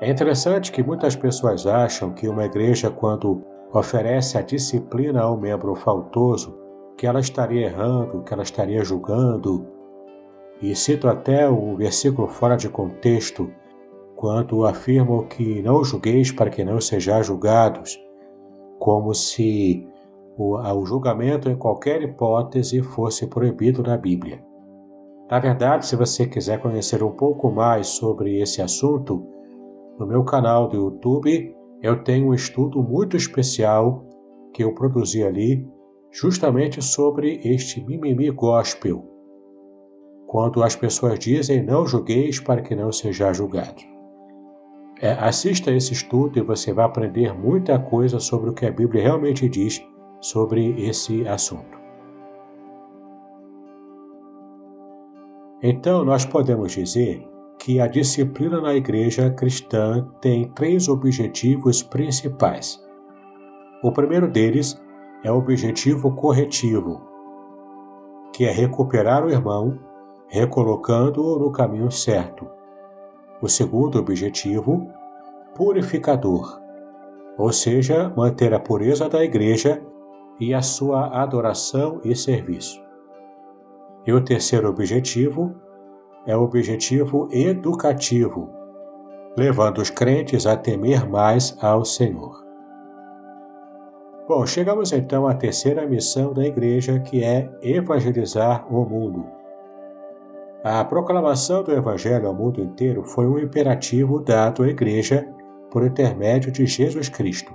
É 0.00 0.08
interessante 0.08 0.72
que 0.72 0.82
muitas 0.82 1.14
pessoas 1.14 1.66
acham 1.66 2.10
que 2.14 2.26
uma 2.26 2.46
igreja, 2.46 2.90
quando 2.90 3.44
oferece 3.70 4.38
a 4.38 4.42
disciplina 4.42 5.20
ao 5.20 5.36
membro 5.36 5.74
faltoso, 5.74 6.58
que 6.96 7.06
ela 7.06 7.20
estaria 7.20 7.66
errando, 7.66 8.22
que 8.22 8.32
ela 8.32 8.42
estaria 8.42 8.82
julgando. 8.82 9.66
E 10.62 10.74
cito 10.74 11.06
até 11.06 11.46
o 11.46 11.76
versículo 11.76 12.28
fora 12.28 12.56
de 12.56 12.70
contexto 12.70 13.52
quando 14.20 14.66
afirmam 14.66 15.24
que 15.24 15.62
não 15.62 15.82
julgueis 15.82 16.30
para 16.30 16.50
que 16.50 16.62
não 16.62 16.78
sejais 16.78 17.26
julgados, 17.26 17.98
como 18.78 19.14
se 19.14 19.88
o, 20.36 20.58
o 20.58 20.84
julgamento 20.84 21.48
em 21.48 21.56
qualquer 21.56 22.02
hipótese 22.02 22.82
fosse 22.82 23.26
proibido 23.26 23.82
na 23.82 23.96
Bíblia. 23.96 24.44
Na 25.30 25.38
verdade, 25.38 25.86
se 25.86 25.96
você 25.96 26.26
quiser 26.26 26.60
conhecer 26.60 27.02
um 27.02 27.12
pouco 27.12 27.50
mais 27.50 27.86
sobre 27.86 28.38
esse 28.42 28.60
assunto, 28.60 29.26
no 29.98 30.06
meu 30.06 30.22
canal 30.22 30.68
do 30.68 30.76
YouTube 30.76 31.56
eu 31.80 32.04
tenho 32.04 32.28
um 32.28 32.34
estudo 32.34 32.82
muito 32.82 33.16
especial 33.16 34.04
que 34.52 34.62
eu 34.62 34.74
produzi 34.74 35.24
ali 35.24 35.66
justamente 36.12 36.82
sobre 36.82 37.40
este 37.42 37.82
mimimi 37.82 38.28
gospel, 38.28 39.02
quando 40.26 40.62
as 40.62 40.76
pessoas 40.76 41.18
dizem 41.18 41.64
não 41.64 41.86
julgueis 41.86 42.38
para 42.38 42.60
que 42.60 42.74
não 42.74 42.92
seja 42.92 43.32
julgado. 43.32 43.89
É, 45.02 45.12
assista 45.12 45.72
esse 45.72 45.94
estudo 45.94 46.38
e 46.38 46.42
você 46.42 46.74
vai 46.74 46.84
aprender 46.84 47.32
muita 47.32 47.78
coisa 47.78 48.20
sobre 48.20 48.50
o 48.50 48.52
que 48.52 48.66
a 48.66 48.70
Bíblia 48.70 49.02
realmente 49.02 49.48
diz 49.48 49.82
sobre 50.20 50.78
esse 50.86 51.26
assunto. 51.26 51.80
Então, 55.62 56.04
nós 56.04 56.26
podemos 56.26 56.72
dizer 56.72 57.26
que 57.58 57.80
a 57.80 57.86
disciplina 57.86 58.60
na 58.60 58.74
igreja 58.74 59.30
cristã 59.30 60.06
tem 60.20 60.50
três 60.50 60.86
objetivos 60.86 61.82
principais. 61.82 62.78
O 63.82 63.92
primeiro 63.92 64.28
deles 64.28 64.78
é 65.24 65.32
o 65.32 65.38
objetivo 65.38 66.14
corretivo, 66.14 67.00
que 68.34 68.44
é 68.44 68.50
recuperar 68.50 69.24
o 69.24 69.30
irmão, 69.30 69.78
recolocando-o 70.28 71.38
no 71.38 71.50
caminho 71.50 71.90
certo 71.90 72.59
o 73.40 73.48
segundo 73.48 73.98
objetivo, 73.98 74.86
purificador, 75.54 76.60
ou 77.38 77.52
seja, 77.52 78.12
manter 78.16 78.52
a 78.52 78.60
pureza 78.60 79.08
da 79.08 79.24
igreja 79.24 79.82
e 80.38 80.54
a 80.54 80.62
sua 80.62 81.22
adoração 81.22 82.00
e 82.04 82.14
serviço. 82.14 82.82
E 84.06 84.12
o 84.12 84.22
terceiro 84.22 84.68
objetivo 84.68 85.54
é 86.26 86.36
o 86.36 86.42
objetivo 86.42 87.28
educativo, 87.30 88.50
levando 89.36 89.78
os 89.78 89.90
crentes 89.90 90.46
a 90.46 90.56
temer 90.56 91.08
mais 91.08 91.56
ao 91.62 91.84
Senhor. 91.84 92.44
Bom, 94.28 94.46
chegamos 94.46 94.92
então 94.92 95.26
à 95.26 95.34
terceira 95.34 95.86
missão 95.86 96.32
da 96.32 96.46
igreja, 96.46 97.00
que 97.00 97.24
é 97.24 97.50
evangelizar 97.62 98.72
o 98.72 98.88
mundo. 98.88 99.39
A 100.62 100.84
proclamação 100.84 101.62
do 101.62 101.72
Evangelho 101.72 102.28
ao 102.28 102.34
mundo 102.34 102.60
inteiro 102.60 103.02
foi 103.02 103.26
um 103.26 103.38
imperativo 103.38 104.20
dado 104.20 104.62
à 104.62 104.68
Igreja 104.68 105.26
por 105.70 105.86
intermédio 105.86 106.52
de 106.52 106.66
Jesus 106.66 107.08
Cristo. 107.08 107.50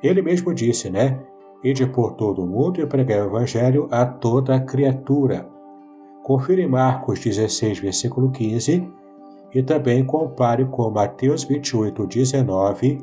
Ele 0.00 0.22
mesmo 0.22 0.54
disse, 0.54 0.88
né? 0.88 1.18
Ide 1.64 1.86
por 1.88 2.12
todo 2.12 2.44
o 2.44 2.46
mundo 2.46 2.80
e 2.80 2.86
pregai 2.86 3.20
o 3.20 3.26
Evangelho 3.26 3.88
a 3.90 4.06
toda 4.06 4.60
criatura. 4.60 5.48
Confira 6.22 6.62
em 6.62 6.68
Marcos 6.68 7.18
16, 7.18 7.80
versículo 7.80 8.30
15, 8.30 8.88
e 9.52 9.62
também 9.64 10.04
compare 10.04 10.64
com 10.66 10.88
Mateus 10.90 11.42
28, 11.42 12.06
19, 12.06 12.98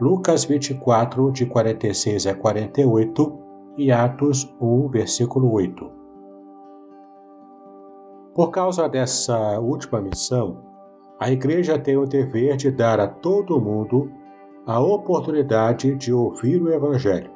Lucas 0.00 0.46
24, 0.46 1.30
de 1.32 1.44
46 1.44 2.26
a 2.26 2.34
48 2.34 3.38
e 3.76 3.92
Atos 3.92 4.56
1, 4.58 4.88
versículo 4.88 5.52
8. 5.52 5.97
Por 8.38 8.52
causa 8.52 8.88
dessa 8.88 9.58
última 9.58 10.00
missão, 10.00 10.58
a 11.18 11.28
Igreja 11.28 11.76
tem 11.76 11.96
o 11.96 12.06
dever 12.06 12.56
de 12.56 12.70
dar 12.70 13.00
a 13.00 13.08
todo 13.08 13.60
mundo 13.60 14.12
a 14.64 14.78
oportunidade 14.78 15.96
de 15.96 16.12
ouvir 16.12 16.62
o 16.62 16.72
Evangelho. 16.72 17.32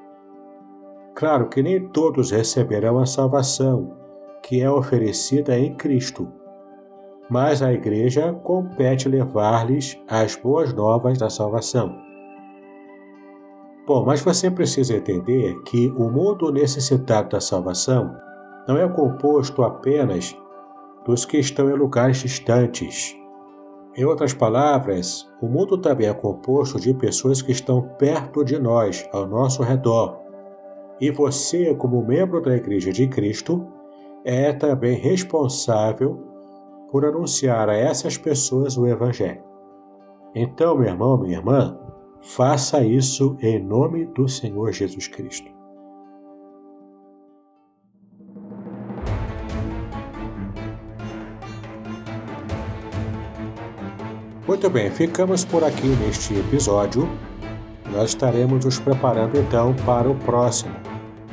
Claro 1.16 1.48
que 1.48 1.60
nem 1.60 1.88
todos 1.88 2.30
receberão 2.30 3.00
a 3.00 3.04
salvação, 3.04 3.96
que 4.44 4.62
é 4.62 4.70
oferecida 4.70 5.58
em 5.58 5.74
Cristo, 5.74 6.28
mas 7.28 7.62
a 7.62 7.72
Igreja 7.72 8.32
compete 8.34 9.08
levar-lhes 9.08 10.00
as 10.06 10.36
boas 10.36 10.72
novas 10.72 11.18
da 11.18 11.28
salvação. 11.28 11.98
Bom, 13.88 14.04
mas 14.06 14.20
você 14.20 14.48
precisa 14.48 14.94
entender 14.94 15.60
que 15.64 15.92
o 15.96 16.08
mundo 16.08 16.52
necessitado 16.52 17.30
da 17.30 17.40
salvação 17.40 18.16
não 18.68 18.76
é 18.76 18.88
composto 18.88 19.64
apenas 19.64 20.40
dos 21.04 21.24
que 21.24 21.38
estão 21.38 21.68
em 21.70 21.74
lugares 21.74 22.18
distantes. 22.18 23.16
Em 23.94 24.04
outras 24.04 24.32
palavras, 24.32 25.28
o 25.40 25.46
mundo 25.46 25.76
também 25.76 26.08
é 26.08 26.14
composto 26.14 26.80
de 26.80 26.94
pessoas 26.94 27.42
que 27.42 27.52
estão 27.52 27.82
perto 27.98 28.44
de 28.44 28.58
nós, 28.58 29.06
ao 29.12 29.26
nosso 29.26 29.62
redor. 29.62 30.18
E 31.00 31.10
você, 31.10 31.74
como 31.74 32.06
membro 32.06 32.40
da 32.40 32.56
Igreja 32.56 32.92
de 32.92 33.06
Cristo, 33.08 33.66
é 34.24 34.52
também 34.52 34.98
responsável 34.98 36.22
por 36.90 37.04
anunciar 37.04 37.68
a 37.68 37.74
essas 37.74 38.16
pessoas 38.16 38.78
o 38.78 38.86
Evangelho. 38.86 39.42
Então, 40.34 40.76
meu 40.76 40.88
irmão, 40.88 41.18
minha 41.18 41.36
irmã, 41.36 41.78
faça 42.20 42.82
isso 42.82 43.36
em 43.42 43.62
nome 43.62 44.06
do 44.06 44.28
Senhor 44.28 44.72
Jesus 44.72 45.08
Cristo. 45.08 45.61
Muito 54.52 54.68
bem, 54.68 54.90
ficamos 54.90 55.46
por 55.46 55.64
aqui 55.64 55.86
neste 55.86 56.34
episódio. 56.34 57.08
Nós 57.90 58.10
estaremos 58.10 58.66
nos 58.66 58.78
preparando 58.78 59.38
então 59.38 59.74
para 59.86 60.10
o 60.10 60.14
próximo, 60.14 60.74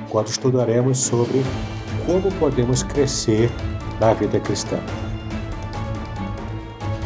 quando 0.07 0.27
estudaremos 0.27 0.99
sobre 0.99 1.43
como 2.05 2.31
podemos 2.39 2.81
crescer 2.81 3.51
na 3.99 4.13
vida 4.13 4.39
cristã. 4.39 4.79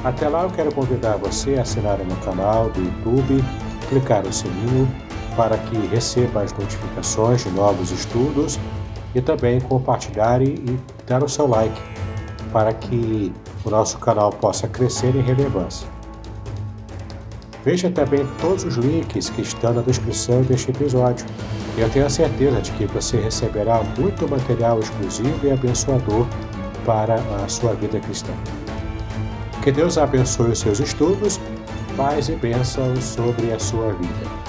Até 0.04 0.30
lá 0.30 0.44
eu 0.44 0.52
quero 0.52 0.72
convidar 0.72 1.18
você 1.18 1.56
a 1.56 1.64
assinar 1.64 2.00
o 2.00 2.06
meu 2.06 2.18
canal 2.18 2.70
do 2.70 2.80
YouTube, 2.80 3.44
clicar 3.90 4.24
no 4.24 4.32
sininho 4.32 4.88
para 5.36 5.58
que 5.58 5.76
receba 5.88 6.44
as 6.44 6.54
notificações 6.54 7.44
de 7.44 7.50
novos 7.50 7.90
estudos 7.90 8.60
e 9.16 9.20
também 9.20 9.60
compartilhar 9.62 10.44
e 10.44 10.80
dar 11.08 11.24
o 11.24 11.28
seu 11.28 11.48
like 11.48 11.82
para 12.52 12.72
que 12.72 13.34
o 13.66 13.72
nosso 13.72 13.98
canal 13.98 14.30
possa 14.30 14.68
crescer 14.68 15.16
em 15.16 15.22
relevância. 15.22 15.93
Veja 17.66 17.90
também 17.90 18.28
todos 18.42 18.66
os 18.66 18.76
links 18.76 19.30
que 19.30 19.42
estão 19.42 19.74
na 19.74 19.82
descrição 19.82 20.42
deste 20.42 20.72
episódio. 20.72 21.26
Eu 21.78 21.90
tenho 21.90 22.06
a 22.06 22.10
certeza 22.10 22.62
de 22.62 22.72
que 22.74 22.86
você 22.86 23.18
receberá 23.18 23.82
muito 23.98 24.28
material 24.30 24.80
exclusivo 24.80 25.48
e 25.48 25.52
abençoador 25.52 26.28
para 26.86 27.16
a 27.16 27.48
sua 27.48 27.74
vida 27.74 28.00
cristã. 28.02 28.34
Que 29.64 29.72
Deus 29.72 29.98
abençoe 29.98 30.52
os 30.52 30.60
seus 30.60 30.80
estudos, 30.80 31.40
paz 31.96 32.28
e 32.28 32.36
bênçãos 32.36 33.02
sobre 33.02 33.54
a 33.54 33.60
sua 33.60 33.94
vida. 33.94 34.43